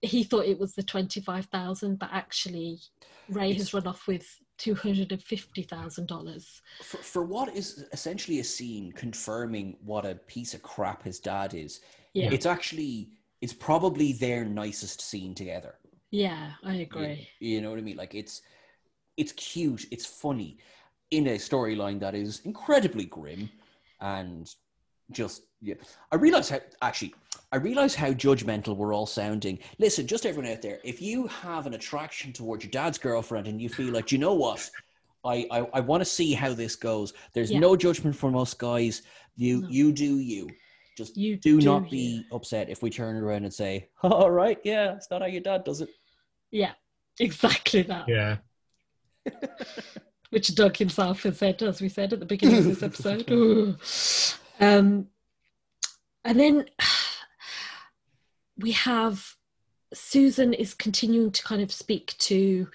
[0.02, 2.80] he thought it was the twenty five thousand, but actually
[3.28, 4.26] Ray It's- has run off with
[4.58, 6.62] two hundred and fifty thousand dollars.
[6.82, 11.54] for, for what is essentially a scene confirming what a piece of crap his dad
[11.54, 11.80] is,
[12.14, 13.10] Yeah, it's actually
[13.42, 15.74] it's probably their nicest scene together.
[16.10, 17.28] yeah, I You- agree.
[17.40, 17.96] You, know what I mean?
[17.96, 18.42] Like it's
[19.16, 20.58] it's cute, it's funny
[21.10, 23.48] in a storyline that is incredibly grim
[24.00, 24.48] and
[25.12, 25.74] just yeah.
[26.12, 27.14] I realize how actually
[27.52, 29.58] I realize how judgmental we're all sounding.
[29.78, 33.60] Listen, just everyone out there, if you have an attraction towards your dad's girlfriend and
[33.62, 34.68] you feel like, you know what?
[35.24, 37.12] I, I, I want to see how this goes.
[37.32, 37.60] There's Yeah.
[37.60, 39.02] no judgment from us guys.
[39.36, 39.68] You No.
[39.68, 40.48] you do you.
[40.96, 41.90] Just You do, do not you.
[41.90, 45.42] be upset if we turn around and say, "All right, yeah, it's not how your
[45.42, 45.90] dad does it."
[46.50, 46.72] Yeah,
[47.20, 48.08] exactly that.
[48.08, 48.36] Yeah.
[50.30, 53.76] which Doug himself has said, as we said at the beginning of this episode.
[54.60, 55.08] Um,
[56.24, 56.66] and then
[58.58, 59.34] we have
[59.92, 62.68] Susan is continuing to kind of speak to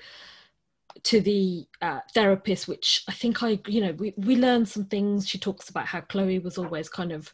[1.04, 5.28] to the uh, therapist, which I think I, you know, we we learn some things.
[5.28, 7.34] She talks about how Chloe was always kind of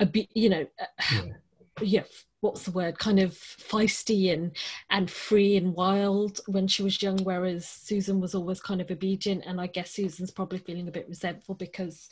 [0.00, 1.22] a bit, you know, uh, Yeah.
[1.82, 2.02] yeah,
[2.40, 4.56] what's the word kind of feisty and
[4.90, 9.44] and free and wild when she was young whereas susan was always kind of obedient
[9.46, 12.10] and i guess susan's probably feeling a bit resentful because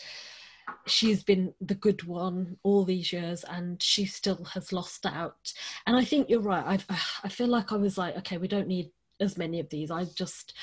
[0.87, 5.53] she's been the good one all these years and she still has lost out.
[5.87, 6.65] And i think you're right.
[6.91, 8.91] I i feel like i was like okay we don't need
[9.21, 9.91] as many of these.
[9.91, 10.55] I just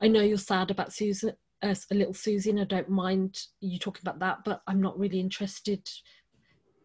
[0.00, 1.32] i know you're sad about susan
[1.62, 4.98] uh, a little susie and i don't mind you talking about that but i'm not
[4.98, 5.88] really interested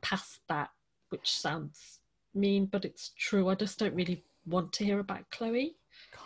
[0.02, 0.70] past that
[1.10, 2.00] which sounds
[2.38, 3.50] mean but it's true.
[3.50, 5.76] I just don't really want to hear about chloe.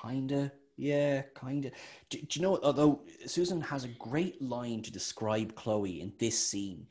[0.01, 1.71] Kinda, yeah, kinda.
[2.09, 2.59] Do, do you know?
[2.63, 6.87] Although Susan has a great line to describe Chloe in this scene.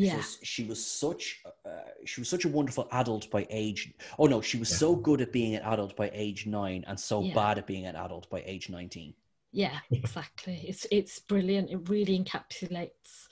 [0.00, 1.70] She yeah she was such, uh,
[2.04, 3.92] she was such a wonderful adult by age.
[4.18, 4.76] Oh no, she was Yeah.
[4.78, 7.34] so good at being an adult by age nine, and so Yeah.
[7.34, 9.14] bad at being an adult by age nineteen.
[9.52, 13.28] yeah exactly it's it's brilliant it really encapsulates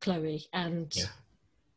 [0.00, 1.06] chloe and Yeah.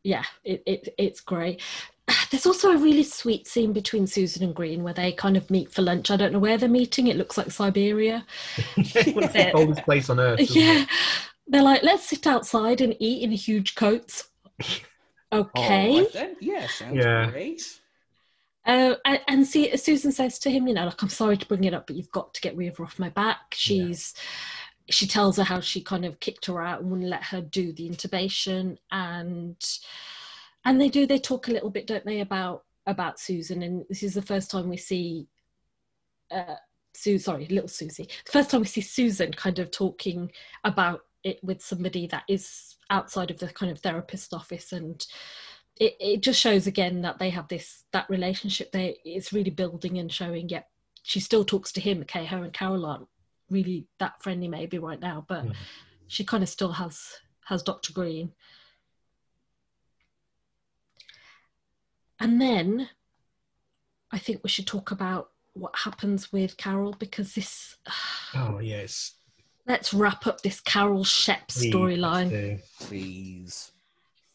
[0.04, 1.62] yeah, it, it it's great
[2.30, 5.70] there's also a really sweet scene between susan and greene where they kind of meet
[5.72, 8.24] for lunch i don't know where they're meeting it looks like siberia
[8.76, 10.40] What's the coldest place on earth?
[10.50, 10.88] yeah it?
[11.46, 14.28] they're like let's sit outside and eat in huge coats
[15.32, 16.36] okay All right then.
[16.40, 17.30] Yeah, sounds Yeah.
[17.30, 17.80] great.
[18.66, 21.64] Uh, and, and see, Susan says to him, you know, like, I'm sorry to bring
[21.64, 23.52] it up, but you've got to get Weaver off my back.
[23.52, 24.14] She's,
[24.88, 27.72] she tells her how she kind of kicked her out and wouldn't let her do
[27.74, 28.78] the intubation.
[28.90, 29.56] And,
[30.64, 33.62] and they do, they talk a little bit, don't they, about, about Susan.
[33.62, 35.26] And this is the first time we see,
[36.30, 36.56] uh,
[36.94, 38.08] Sue, sorry, little Susie.
[38.30, 40.30] First time we see Susan kind of talking
[40.62, 45.06] about it with somebody that is outside of the kind of therapist office and
[45.76, 49.98] it, it just shows again that they have this that relationship they it's really building
[49.98, 50.62] and showing yeah
[51.02, 53.08] she still talks to him okay her and carol aren't
[53.50, 55.54] really that friendly maybe right now but Mm.
[56.06, 57.08] she kind of still has
[57.46, 58.32] has dr greene
[62.20, 62.88] and then
[64.12, 67.76] i think we should talk about what happens with carol because this
[68.34, 69.14] Oh yes.
[69.66, 73.72] let's wrap up this carol shep storyline Please.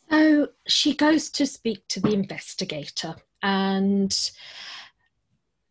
[0.10, 4.12] So she goes to speak to the investigator and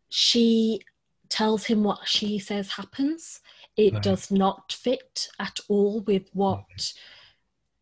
[0.09, 0.81] she
[1.29, 3.41] tells him what she says happens.
[3.77, 4.03] It Right.
[4.03, 6.93] does not fit at all with what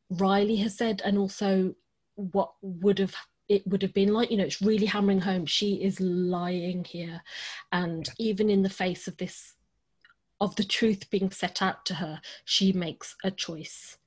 [0.08, 1.74] Riley has said and also
[2.14, 3.14] what would have
[3.48, 5.46] it would have been like you know it's really hammering home.
[5.46, 7.22] She is lying here.
[7.72, 9.54] And even in the face of this
[10.40, 13.98] of the truth being set out to her she makes a choice.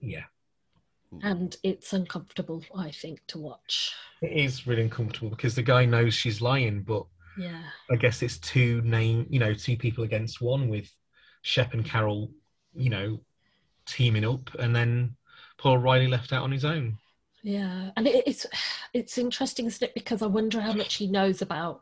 [0.00, 0.24] Yeah.
[1.10, 1.18] Hmm.
[1.22, 3.92] and it's uncomfortable i think to watch.
[4.22, 7.04] It is really uncomfortable because the guy knows she's lying, but
[7.36, 7.62] yeah.
[7.90, 10.90] I guess it's two name, you know, two people against one with
[11.42, 12.30] Shep and Carol,
[12.74, 13.20] you know,
[13.86, 15.16] teaming up, and then
[15.58, 16.98] Paul Riley left out on his own.
[17.42, 18.46] Yeah and it, it's
[18.92, 19.94] it's interesting isn't it?
[19.94, 21.80] Because i wonder how much he knows about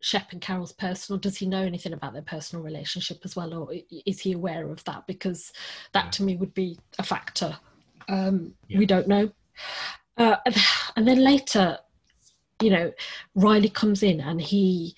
[0.00, 3.72] shep and carol's personal does he know anything about their personal relationship as well or
[4.04, 5.06] is he aware of that?
[5.06, 5.52] Because
[5.92, 7.56] that to me would be a factor.
[8.08, 8.78] Um Yeah.
[8.78, 9.30] we don't know.
[10.18, 10.36] Uh,
[10.96, 11.78] and then later
[12.62, 12.92] you know
[13.34, 14.94] riley comes in and he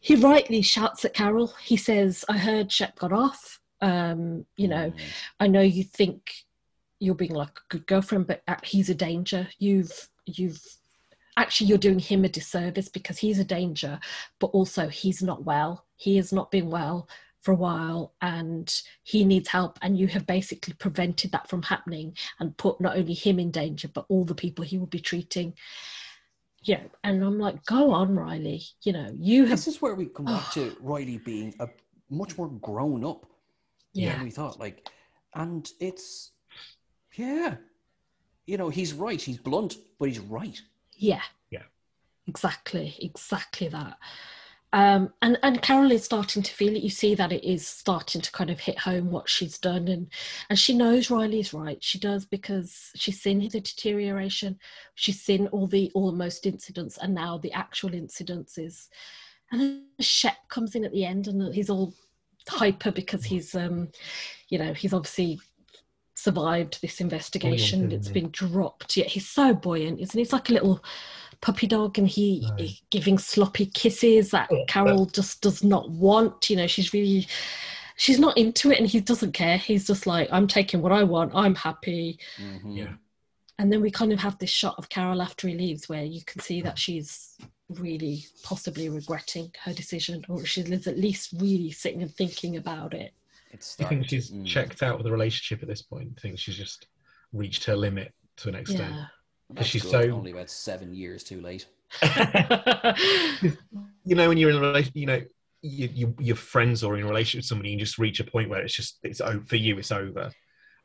[0.00, 1.52] he rightly shouts at carol.
[1.62, 3.60] He says i heard shep got off.
[3.80, 5.00] Um you know Mm.
[5.40, 6.32] I know you think
[6.98, 9.48] you're being like a good girlfriend, but uh, he's a danger.
[9.58, 10.62] You've you've
[11.36, 13.98] actually you're doing him a disservice because he's a danger,
[14.38, 15.84] but also he's not well.
[15.96, 17.08] He has not been well
[17.42, 22.12] for a while and he needs help and you have basically prevented that from happening
[22.40, 25.54] and put not only him in danger but all the people he will be treating
[26.62, 30.06] yeah and i'm like go on riley you know you have This is where we
[30.06, 31.68] come back to Riley being a
[32.10, 33.26] much more grown up
[33.92, 34.58] yeah than we thought.
[34.58, 34.88] Like,
[35.34, 36.32] and it's
[37.16, 37.56] yeah,
[38.46, 39.20] you know, he's right.
[39.20, 40.60] He's blunt, but he's right.
[40.94, 41.22] Yeah.
[41.50, 41.62] Yeah.
[42.26, 42.96] Exactly.
[43.00, 43.98] Exactly that.
[44.72, 46.82] Um, and and Carol is starting to feel it.
[46.82, 50.08] You see that it is starting to kind of hit home what she's done, and
[50.50, 51.82] and she knows Riley's right.
[51.82, 54.58] She does because she's seen the deterioration,
[54.94, 58.88] she's seen all the almost incidents, and now the actual incidences.
[59.50, 61.94] And then Shep comes in at the end, and he's all
[62.48, 63.88] hyper because he's, um,
[64.48, 65.40] you know, he's obviously
[66.26, 67.80] survived this investigation.
[67.80, 68.96] Buoyant, it's isn't been dropped.
[68.96, 70.20] Yeah, he's so buoyant, isn't he?
[70.22, 70.82] He's like a little
[71.40, 72.60] puppy dog, and he, Right.
[72.60, 74.64] he giving sloppy kisses that Yeah.
[74.68, 76.50] Carol just does not want.
[76.50, 77.26] You know, she's really.
[77.98, 79.56] She's not into it, and he doesn't care.
[79.56, 81.32] He's just like, I'm taking what I want.
[81.34, 82.18] I'm happy.
[82.36, 82.76] Mhm.
[82.76, 82.94] Yeah.
[83.58, 86.22] And then we kind of have this shot of Carol after he leaves, where you
[86.30, 87.38] can see that she's
[87.70, 93.12] really possibly regretting her decision, or she's at least really sitting and thinking about it.
[93.56, 94.46] It's Do you think she's mm.
[94.46, 96.14] checked out with the relationship at this point?
[96.14, 96.86] Do you think she's just
[97.32, 98.94] reached her limit to an extent?
[98.94, 99.04] Yeah.
[99.50, 99.90] That's she's good.
[99.90, 101.66] so- only about seven years too late.
[104.04, 105.22] you know when you're in a relation you know
[105.62, 108.50] you, you you're friends or in a relationship with somebody you just reach a point
[108.50, 110.30] where it's just it's over for you it's over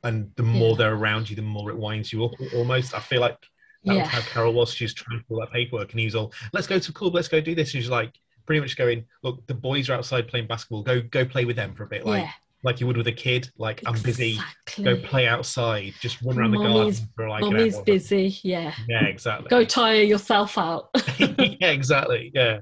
[0.03, 0.78] and the more Yeah.
[0.78, 3.38] they're around you the more it winds you up almost i feel like
[3.84, 6.13] that was how carol was she was trying to pull that paperwork and he was
[6.13, 8.13] all let's go to a club let's go do this and she's like
[8.45, 11.74] pretty much going look the boys are outside playing basketball go go play with them
[11.74, 12.32] for a bit like yeah.
[12.64, 14.38] Like you would with a kid like i'm busy
[14.84, 17.84] go play outside just run around the garden Mommy's- for like an Mommy's hour.
[17.84, 18.38] busy.
[18.43, 20.89] Yeah, yeah exactly go tire yourself out.
[21.20, 22.59] yeah exactly yeah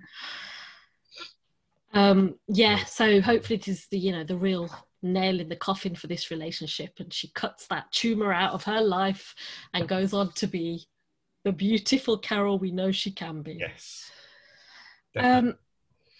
[1.94, 4.70] um yeah so hopefully it is the you know the real
[5.02, 8.82] nail in the coffin for this relationship and she cuts that tumor out of her
[8.82, 9.34] life
[9.74, 10.86] and goes on to be
[11.46, 14.12] the beautiful carol we know she can be yes
[15.16, 15.50] Definitely.
[15.52, 15.58] um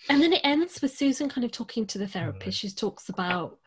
[0.08, 2.12] and then it ends with susan kind of talking to the Mm.
[2.12, 3.58] therapist she talks about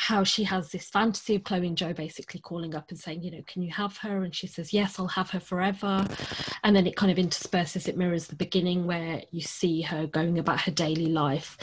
[0.00, 3.32] how she has this fantasy of Chloe and Joe basically calling up and saying, you
[3.32, 4.22] know, can you have her?
[4.22, 6.06] And she says, yes, I'll have her forever.
[6.62, 10.38] And then it kind of intersperses, it mirrors the beginning where you see her going
[10.38, 11.58] about her daily life.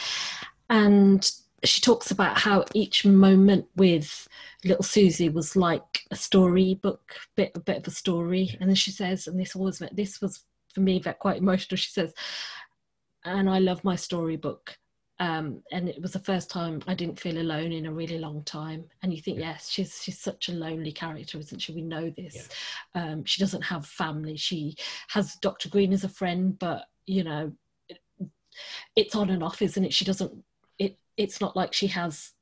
[0.70, 1.26] And
[1.64, 4.28] she talks about how each moment with
[4.66, 8.58] little Susie was like a storybook, bit a bit of a story.
[8.60, 10.44] And then she says, and this was this was
[10.74, 11.78] for me very quite emotional.
[11.78, 12.14] She says,
[13.26, 14.78] and I love my storybook
[15.20, 18.44] um, and it was the first time I didn't feel alone in a really long
[18.44, 18.86] time.
[19.02, 21.74] And you think, yes, she's she's such a lonely character, isn't she?
[21.74, 22.50] We know this.
[22.96, 24.36] Um, she doesn't have family.
[24.36, 24.76] She
[25.10, 25.70] has Dr.
[25.70, 27.54] Greene as a friend, but you know,
[27.88, 28.00] it,
[28.96, 29.94] it's on and off, isn't it?
[29.94, 30.34] She doesn't.
[30.80, 32.34] It it's not like she has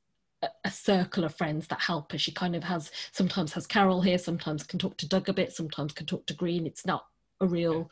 [0.42, 2.18] a, a circle of friends that help her.
[2.18, 5.52] She kind of has sometimes has Carol here, sometimes can talk to Doug a bit,
[5.52, 6.66] sometimes can talk to Greene.
[6.66, 7.06] It's not
[7.40, 7.88] a real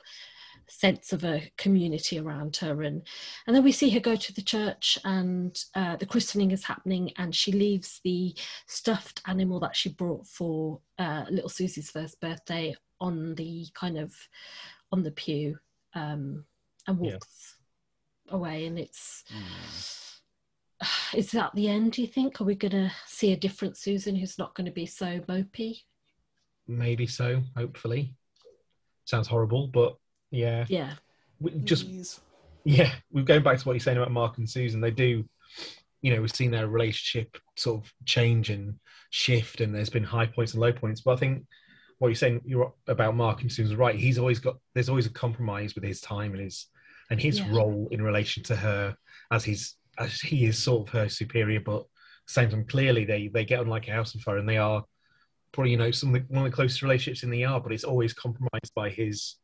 [0.73, 2.83] sense of a community around her.
[2.83, 3.07] And
[3.47, 7.13] and then we see her go to the church and uh, the christening is happening
[7.19, 8.35] and she leaves the
[8.67, 14.15] stuffed animal that she brought for uh, little susie's first birthday on the kind of
[14.91, 15.59] on the pew
[15.95, 16.45] um,
[16.87, 17.13] and Yeah.
[17.13, 17.57] walks
[18.29, 18.67] away.
[18.67, 20.09] And it's Mm.
[21.15, 22.41] is that the end do you think?
[22.41, 25.83] Are we going to see a different susan who's not going to be so mopey?
[26.67, 28.15] Maybe so hopefully.
[29.05, 29.97] Sounds horrible but
[30.33, 30.95] yeah yeah
[31.41, 32.21] we- just Please.
[32.65, 35.25] yeah we're going back to what you're saying about mark and susan they do
[36.01, 38.75] you know we've seen their relationship sort of change and
[39.11, 41.45] shift and there's been high points and low points but i think
[41.99, 45.11] what you're saying you're about mark and susan's right he's always got there's always a
[45.13, 46.67] compromise with his time and his
[47.11, 47.55] and his Yeah.
[47.55, 48.97] role in relation to her
[49.31, 51.85] as he's as he is sort of her superior but
[52.27, 54.83] same time clearly they they get on like a house on fire and they are
[55.53, 57.73] probably you know some of the, one of the closest relationships in the yard but
[57.73, 59.37] it's always compromised by his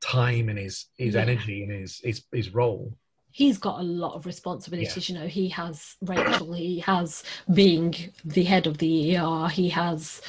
[0.00, 1.22] time and his his Yeah.
[1.22, 2.96] energy and his his his role.
[3.32, 5.26] He's got a lot of responsibilities you know.
[5.26, 7.22] He has rachel he has
[7.52, 7.94] being
[8.24, 10.20] the head of the er he has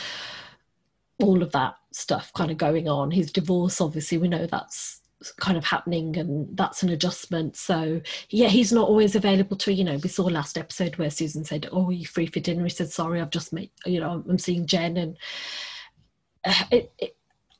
[1.19, 3.11] all of that stuff kind of going on.
[3.11, 4.99] His divorce obviously we know that's
[5.37, 7.55] kind of happening and that's an adjustment.
[7.55, 11.43] So yeah he's not always available to you know we saw last episode where susan
[11.45, 12.63] said oh are you free for dinner?
[12.63, 14.97] He said sorry i've just made you know i'm seeing jen.
[14.97, 15.17] And
[16.43, 17.15] uh, it, it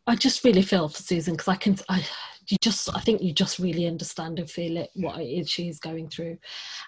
[0.08, 2.04] i just really feel for susan because i can i
[2.47, 5.80] you just i think you just really understand and feel it what it is she's
[5.80, 6.38] going through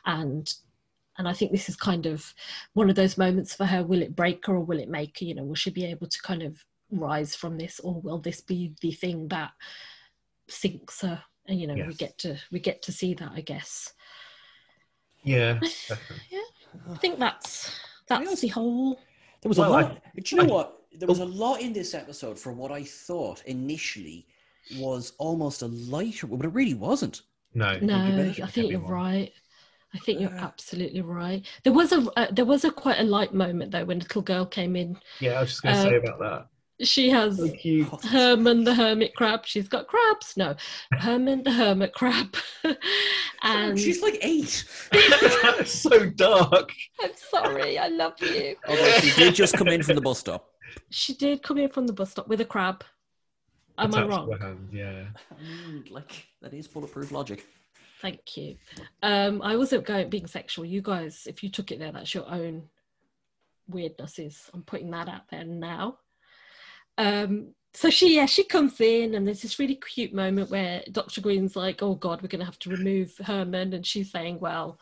[0.06, 0.54] and
[1.18, 2.34] and i think this is kind of
[2.74, 5.26] one of those moments for her will it break her or will it make her
[5.26, 8.42] you know will she be able to kind of rise from this or will this
[8.42, 9.52] be the thing that
[10.50, 13.94] sinks her and you know we get to we get to see that i guess
[15.24, 16.40] yeah I- definitely.
[16.92, 17.72] i think that's
[18.08, 18.42] that's Yes.
[18.42, 19.00] the whole
[19.42, 20.02] There was Well, a I- lot.
[20.16, 20.83] do you know I- what?
[20.98, 24.28] There was a lot in this episode for what I thought initially
[24.78, 27.22] was almost a lighter, but it really wasn't.
[27.54, 28.92] no no i think you're everyone.
[28.92, 29.32] right
[29.94, 33.04] i think you're Uh, absolutely right there was a uh, there was a quite a
[33.04, 35.82] light moment though when a little girl came in yeah i was just going to
[35.82, 36.48] Uh, say about that
[36.82, 39.46] she has so Herman the hermit crab.
[39.46, 40.36] She's got crabs.
[40.36, 40.56] No,
[40.94, 42.36] Herman the hermit crab.
[43.44, 44.66] and She's like eight.
[45.66, 48.56] so dark I'm sorry, I love you.
[48.68, 50.50] Although she did just come in from the bus stop.
[50.90, 52.84] She did come in from the bus stop with a crab.
[53.78, 54.32] Am I Attached to wrong?
[54.32, 57.46] her hand, yeah I like that is bulletproof logic.
[58.02, 58.58] Thank you.
[59.02, 60.66] Um, I wasn't going being sexual.
[60.66, 62.64] You guys, if you took it there, that's your own
[63.72, 64.50] weirdnesses.
[64.54, 65.98] I'm putting that out there now.
[66.98, 71.22] Um, so she, yeah, she comes in, and there's this really cute moment where Dr.
[71.22, 74.80] Greene's like, "Oh God, we're going to have to remove Herman," and she's saying, "Well,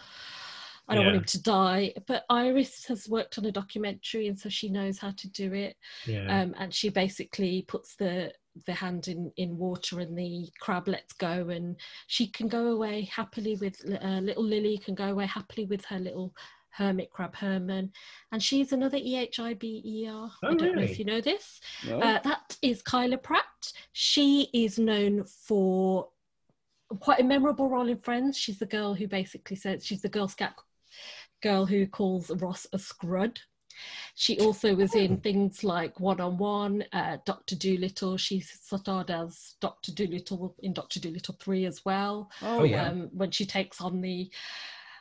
[0.91, 4.49] I don't want him to die." But Iris has worked on a documentary, and so
[4.49, 5.75] she knows how to do it.
[6.05, 8.33] yeah um, and she basically puts the
[8.65, 11.77] the hand in in water and the crab lets go and
[12.07, 15.99] she can go away happily with uh, little lily can go away happily with her
[15.99, 16.33] little
[16.73, 17.91] Hermit Crab Herman,
[18.31, 20.31] and she's another E H I B E R.
[20.41, 20.91] I Oh, don't know really?
[20.91, 21.59] if you know this.
[21.85, 21.99] No?
[21.99, 23.73] Uh, that is Kyla Pratt.
[23.91, 26.07] She is known for
[27.01, 28.37] quite a memorable role in Friends.
[28.37, 30.53] She's the girl who basically says she's the Girl Scout
[31.41, 33.39] girl who calls Ross a scrud.
[34.15, 38.17] She also was in things like One on One, uh, Doctor Dolittle.
[38.17, 42.29] She starred as Doctor Dolittle in Doctor Dolittle Three as well.
[42.41, 42.89] oh yeah.
[42.89, 44.29] Um, when she takes on the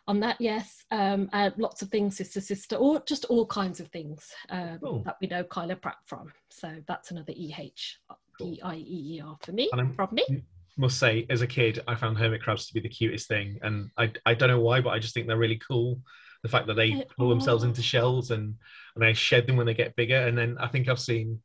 [0.09, 3.89] on that, yes, um, uh, lots of things, sister, sister, or just all kinds of
[3.89, 5.03] things um, Cool.
[5.05, 6.33] that we know Kyla Pratt from.
[6.49, 7.99] So that's another E H
[8.39, 8.49] Cool.
[8.55, 10.25] E I E E R for me, And I'm- from me.
[10.77, 13.91] Must say, as a kid, I found hermit crabs to be the cutest thing, and
[13.99, 16.01] I I don't know why, but I just think they're really cool.
[16.43, 18.55] The fact that they They pull themselves into shells and
[18.95, 20.17] and they shed them when they get bigger.
[20.27, 21.41] And then I think I've seen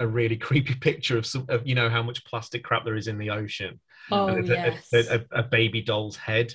[0.00, 3.06] a really creepy picture of some of you know how much plastic crap there is
[3.06, 3.80] in the ocean.
[4.10, 4.54] Oh and a-
[4.92, 4.92] yes.
[4.92, 6.54] a, a, a baby doll's head,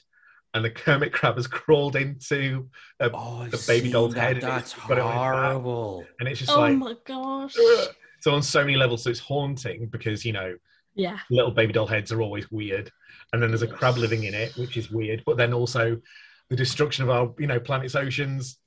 [0.53, 2.69] and the hermit crab has crawled into,
[2.99, 4.21] a, oh, I've the baby seen doll's that.
[4.35, 5.33] head That's it's got it on its back.
[5.33, 6.05] horrible.
[6.19, 7.55] and it's just oh like oh my gosh.
[7.57, 7.87] "Ugh."
[8.19, 9.03] so on so many levels.
[9.03, 10.57] So it's haunting because you know
[10.95, 11.19] Yeah.
[11.31, 12.91] little baby doll heads are always weird,
[13.31, 15.23] and then there's a crab living in it, which is weird.
[15.25, 16.01] But then also
[16.49, 18.59] the destruction of our you know planet's oceans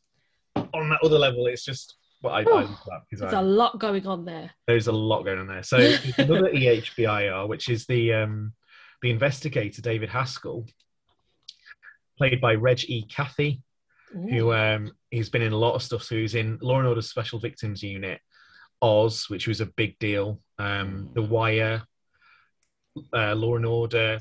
[0.56, 1.46] on that other level.
[1.46, 4.50] It's just well, I, I that because There's I- a lot going on there.
[4.66, 5.62] there's a lot going on there.
[5.62, 5.76] So
[6.18, 8.52] another EHBIR, which is the um,
[9.02, 10.66] the investigator David Haskell,
[12.18, 13.06] played by Reg E.
[13.08, 13.62] Cathey,
[14.12, 16.02] who um, he's been in a lot of stuff.
[16.02, 18.20] So he's in Law and Order Special Victims Unit,
[18.82, 21.82] Oz, which was a big deal, um, The Wire,
[23.14, 24.20] uh, Law and Order,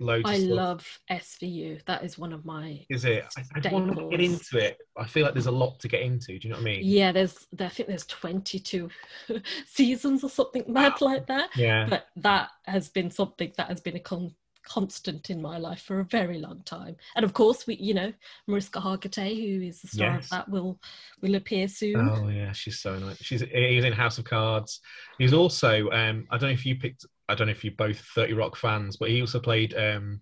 [0.00, 0.28] loads.
[0.28, 1.84] I love SVU.
[1.86, 3.24] That is one of my Is it?
[3.36, 4.78] I, I don't want to get into it.
[4.98, 6.38] I feel like there's a lot to get into.
[6.38, 6.80] Do you know what I mean?
[6.82, 7.12] yeah.
[7.12, 8.88] There's I think there's 22
[9.66, 11.50] seasons or something mad like that.
[11.56, 11.86] Yeah.
[11.88, 14.34] But that has been something that has been a con-
[14.66, 16.96] constant in my life for a very long time.
[17.16, 18.12] And of course, we you know
[18.46, 20.24] Mariska Hargitay, who is the star Yes.
[20.24, 20.80] of that, will
[21.20, 22.08] will appear soon.
[22.08, 23.18] Oh yeah, she's so nice.
[23.22, 24.80] She's he was in House of Cards.
[25.18, 27.04] He was also um, I don't know if you picked.
[27.28, 29.74] I don't know if you're both Thirty Rock fans, but he also played.
[29.74, 30.20] Um,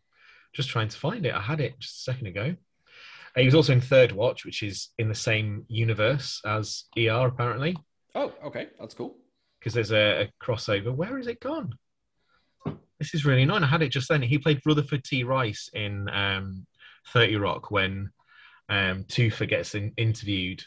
[0.55, 1.35] just trying to find it.
[1.35, 2.55] I had it just a second ago.
[3.35, 7.75] He was also in Third Watch, which is in the same universe as ER apparently,
[8.15, 9.17] Oh, okay, that's cool.
[9.59, 10.95] because there's a, a crossover.
[10.95, 11.73] Where is it gone?
[12.99, 13.65] This is really annoying.
[13.65, 14.21] I had it just then.
[14.21, 15.25] He played Rutherford T.
[15.25, 16.67] Rice in um,
[17.09, 18.11] Thirty Rock when
[18.69, 20.63] um, Tufa gets in, interviewed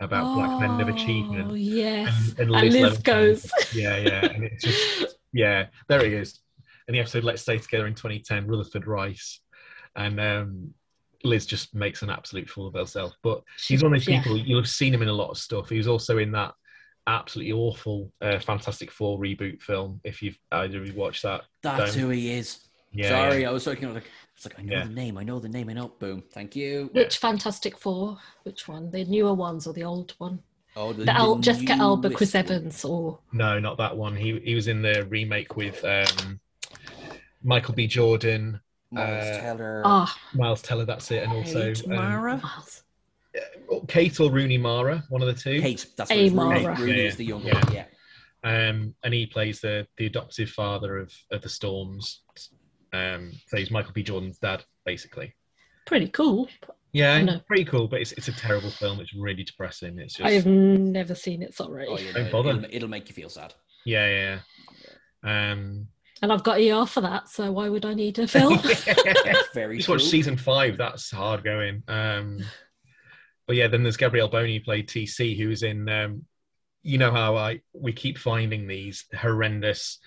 [0.00, 1.56] about black men of Oh, achievement.
[1.58, 2.34] yes.
[2.38, 3.50] And, And Liz Levinson- goes.
[3.74, 6.40] yeah, yeah, and it's just yeah, there he is.
[6.86, 9.40] In the episode "Let's Stay Together" in 2010, Rutherford Rice,
[9.96, 10.74] and um,
[11.24, 13.12] Liz just makes an absolute fool of herself.
[13.22, 14.22] But he's one of those Yeah.
[14.22, 15.68] people you'll have seen him in a lot of stuff.
[15.68, 16.54] He was also in that
[17.06, 20.00] absolutely awful uh, Fantastic Four reboot film.
[20.04, 22.02] If you've either of you watched that, That's Don't.
[22.04, 22.58] who he is.
[22.92, 23.48] yeah, Sorry, yeah.
[23.50, 23.84] I was looking.
[23.84, 24.84] I was like, it's like I know Yeah.
[24.84, 25.18] the name.
[25.18, 25.68] I know the name.
[25.68, 25.88] I know.
[25.98, 26.22] Boom.
[26.30, 26.90] Thank you.
[26.92, 28.18] Which Fantastic Four?
[28.44, 28.88] Which one?
[28.88, 30.38] The newer ones or the old one?
[30.76, 32.36] Oh, The, Al- Jessica Alba, Chris.
[32.36, 34.14] Evans, or no, not that one.
[34.14, 36.38] He he was in the remake with um,
[37.42, 37.88] Michael B.
[37.88, 38.60] Jordan,
[38.92, 39.82] Miles Uh, Teller.
[39.84, 40.84] ah, Miles Teller.
[40.84, 42.36] That's it, and also Kate um, Mara.
[42.40, 42.84] Miles.
[43.88, 45.60] Kate or Rooney Mara, one of the two.
[45.60, 45.84] Kate.
[45.96, 46.76] That's A what it's Rooney, Mara.
[46.80, 47.64] Rooney Yeah, is the younger yeah.
[47.64, 47.74] one.
[47.74, 47.84] Yeah.
[48.44, 52.20] um, and he plays the the adoptive father of, of the Storms.
[52.92, 54.02] Um, so he's Michael B.
[54.02, 55.34] Jordan's dad, basically.
[55.86, 56.48] Pretty cool.
[56.92, 57.40] Yeah, No.
[57.46, 58.98] pretty cool, but it's it's a terrible film.
[59.00, 59.98] It's really depressing.
[59.98, 61.54] It's just I have never seen it.
[61.54, 61.86] Sorry.
[61.88, 62.50] Oh, you Don't know, bother.
[62.50, 63.52] it'll, it'll make you feel sad.
[63.84, 64.38] yeah, yeah.
[65.24, 65.52] yeah.
[65.52, 65.88] Um,
[66.22, 68.58] And I've got ER for that, so why would I need a film?
[69.54, 69.94] Very just true.
[69.94, 70.78] watched season five.
[70.78, 71.82] That's hard going.
[71.88, 72.40] Um,
[73.46, 75.88] but yeah, then there's Gabrielle Boney played TC, who's in.
[75.88, 76.24] Um,
[76.82, 79.98] you know how I we keep finding these horrendous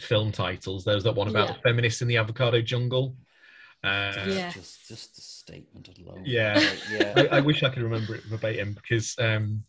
[0.00, 0.84] film titles.
[0.84, 1.54] There's that one about Yeah.
[1.54, 3.16] the feminists in the avocado jungle.
[3.84, 4.50] Uh, Yeah.
[4.50, 6.22] Just, just the statement alone.
[6.24, 6.58] Yeah.
[6.90, 7.12] Yeah.
[7.16, 9.64] I, I wish I could remember it verbatim because um,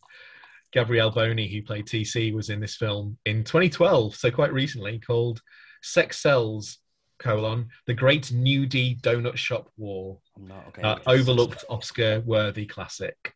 [0.72, 5.40] Gabrielle Boney, who played TC, was in this film in 2012, so quite recently, called
[5.82, 6.78] Sex Cells:
[7.18, 10.82] colon The Great Nudie Donut Shop War, not okay.
[10.82, 13.34] uh, overlooked Oscar-worthy classic.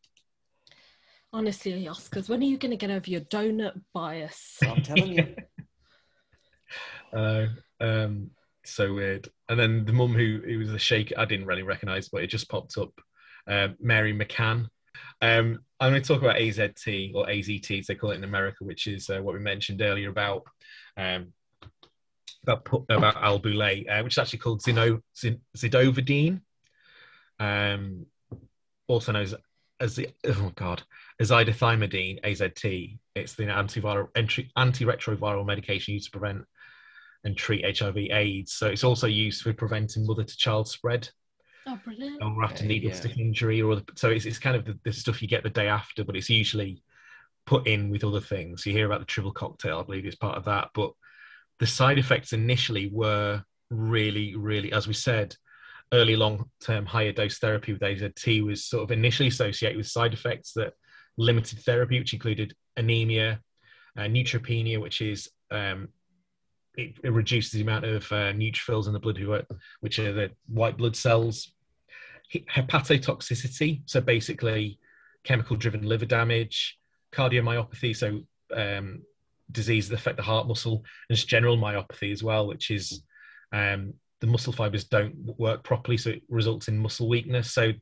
[1.32, 4.58] Honestly, Oscars, when are you going to get over your donut bias?
[4.62, 5.34] I'm telling you.
[7.15, 7.47] Uh,
[7.81, 8.31] um,
[8.65, 9.28] so weird.
[9.49, 12.28] And then the mum who, who was a shake, I didn't really recognise, but it
[12.28, 12.93] just popped up.
[13.47, 14.69] Uh, Mary McCann.
[15.20, 18.65] Um, I'm going to talk about AZT or AZT, as they call it in America,
[18.65, 20.45] which is uh, what we mentioned earlier about
[20.97, 21.32] um,
[22.43, 26.41] about about Al Boulet, uh, which is actually called Zino, Zin, Zidovudine,
[27.39, 28.07] um,
[28.86, 29.35] also known as,
[29.81, 30.82] as the oh god,
[31.20, 32.99] azidothymidine (AZT).
[33.15, 36.45] It's the antiviral entry, antiretroviral medication used to prevent
[37.24, 38.52] and treat HIV/AIDS.
[38.52, 41.09] So it's also used for preventing mother-to-child spread.
[41.66, 42.22] Oh, brilliant.
[42.22, 42.96] or after Okay, needle yeah.
[42.96, 45.48] stick injury, or the, so it's, it's kind of the, the stuff you get the
[45.48, 46.82] day after, but it's usually
[47.46, 48.66] put in with other things.
[48.66, 50.92] You hear about the triple cocktail, I believe, is part of that, but
[51.60, 55.34] the side effects initially were really, really, as we said,
[55.92, 60.52] early long-term higher dose therapy with AZT was sort of initially associated with side effects
[60.55, 60.74] that
[61.16, 63.40] limited therapy, which included anemia,
[63.96, 65.88] uh, neutropenia, which is um,
[66.76, 69.44] it, it reduces the amount of uh, neutrophils in the blood, who are,
[69.80, 71.52] which are the white blood cells.
[72.32, 74.78] Hepatotoxicity, so basically
[75.24, 76.78] chemical-driven liver damage,
[77.12, 78.20] cardiomyopathy, so
[78.55, 79.02] um,
[79.52, 83.02] diseases that affect the heart muscle, and just general myopathy as well, which is
[83.52, 87.52] um, the muscle fibers don't work properly, so it results in muscle weakness.
[87.52, 87.72] So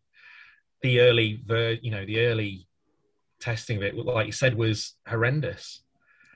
[0.83, 2.67] the early, ver- you know, the early
[3.41, 5.83] testing of it, like you said, was horrendous.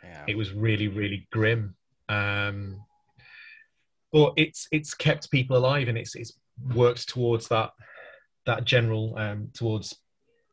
[0.02, 0.24] Yeah.
[0.28, 1.74] It was really, really grim.
[2.08, 2.82] Um,
[4.12, 6.32] but it's it's kept people alive, and it's it's
[6.74, 7.70] worked towards that
[8.46, 9.96] that general um, towards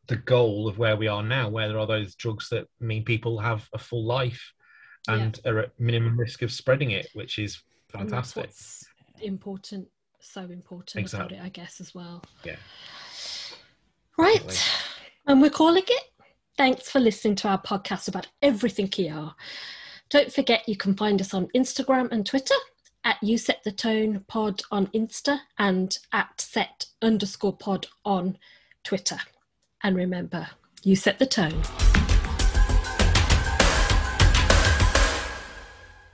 [0.06, 3.38] the goal of where we are now, where there are those drugs that mean people
[3.38, 4.52] have a full life
[5.08, 8.50] and are at minimum risk of spreading it, which is fantastic.
[9.20, 9.88] important,
[10.20, 11.36] so important Exactly.
[11.36, 12.22] about it, I guess, as well.
[12.44, 12.56] Yeah.
[14.16, 14.34] Right.
[14.34, 14.58] Definitely.
[15.26, 16.04] And we're calling it.
[16.56, 19.32] Thanks for listening to our podcast about everything ER.
[20.10, 22.54] Don't forget you can find us on Instagram and Twitter
[23.04, 28.38] at You Set the Tone Pod on Insta and at set underscore pod on
[28.82, 29.18] Twitter.
[29.82, 30.48] And remember,
[30.82, 31.62] you set the tone.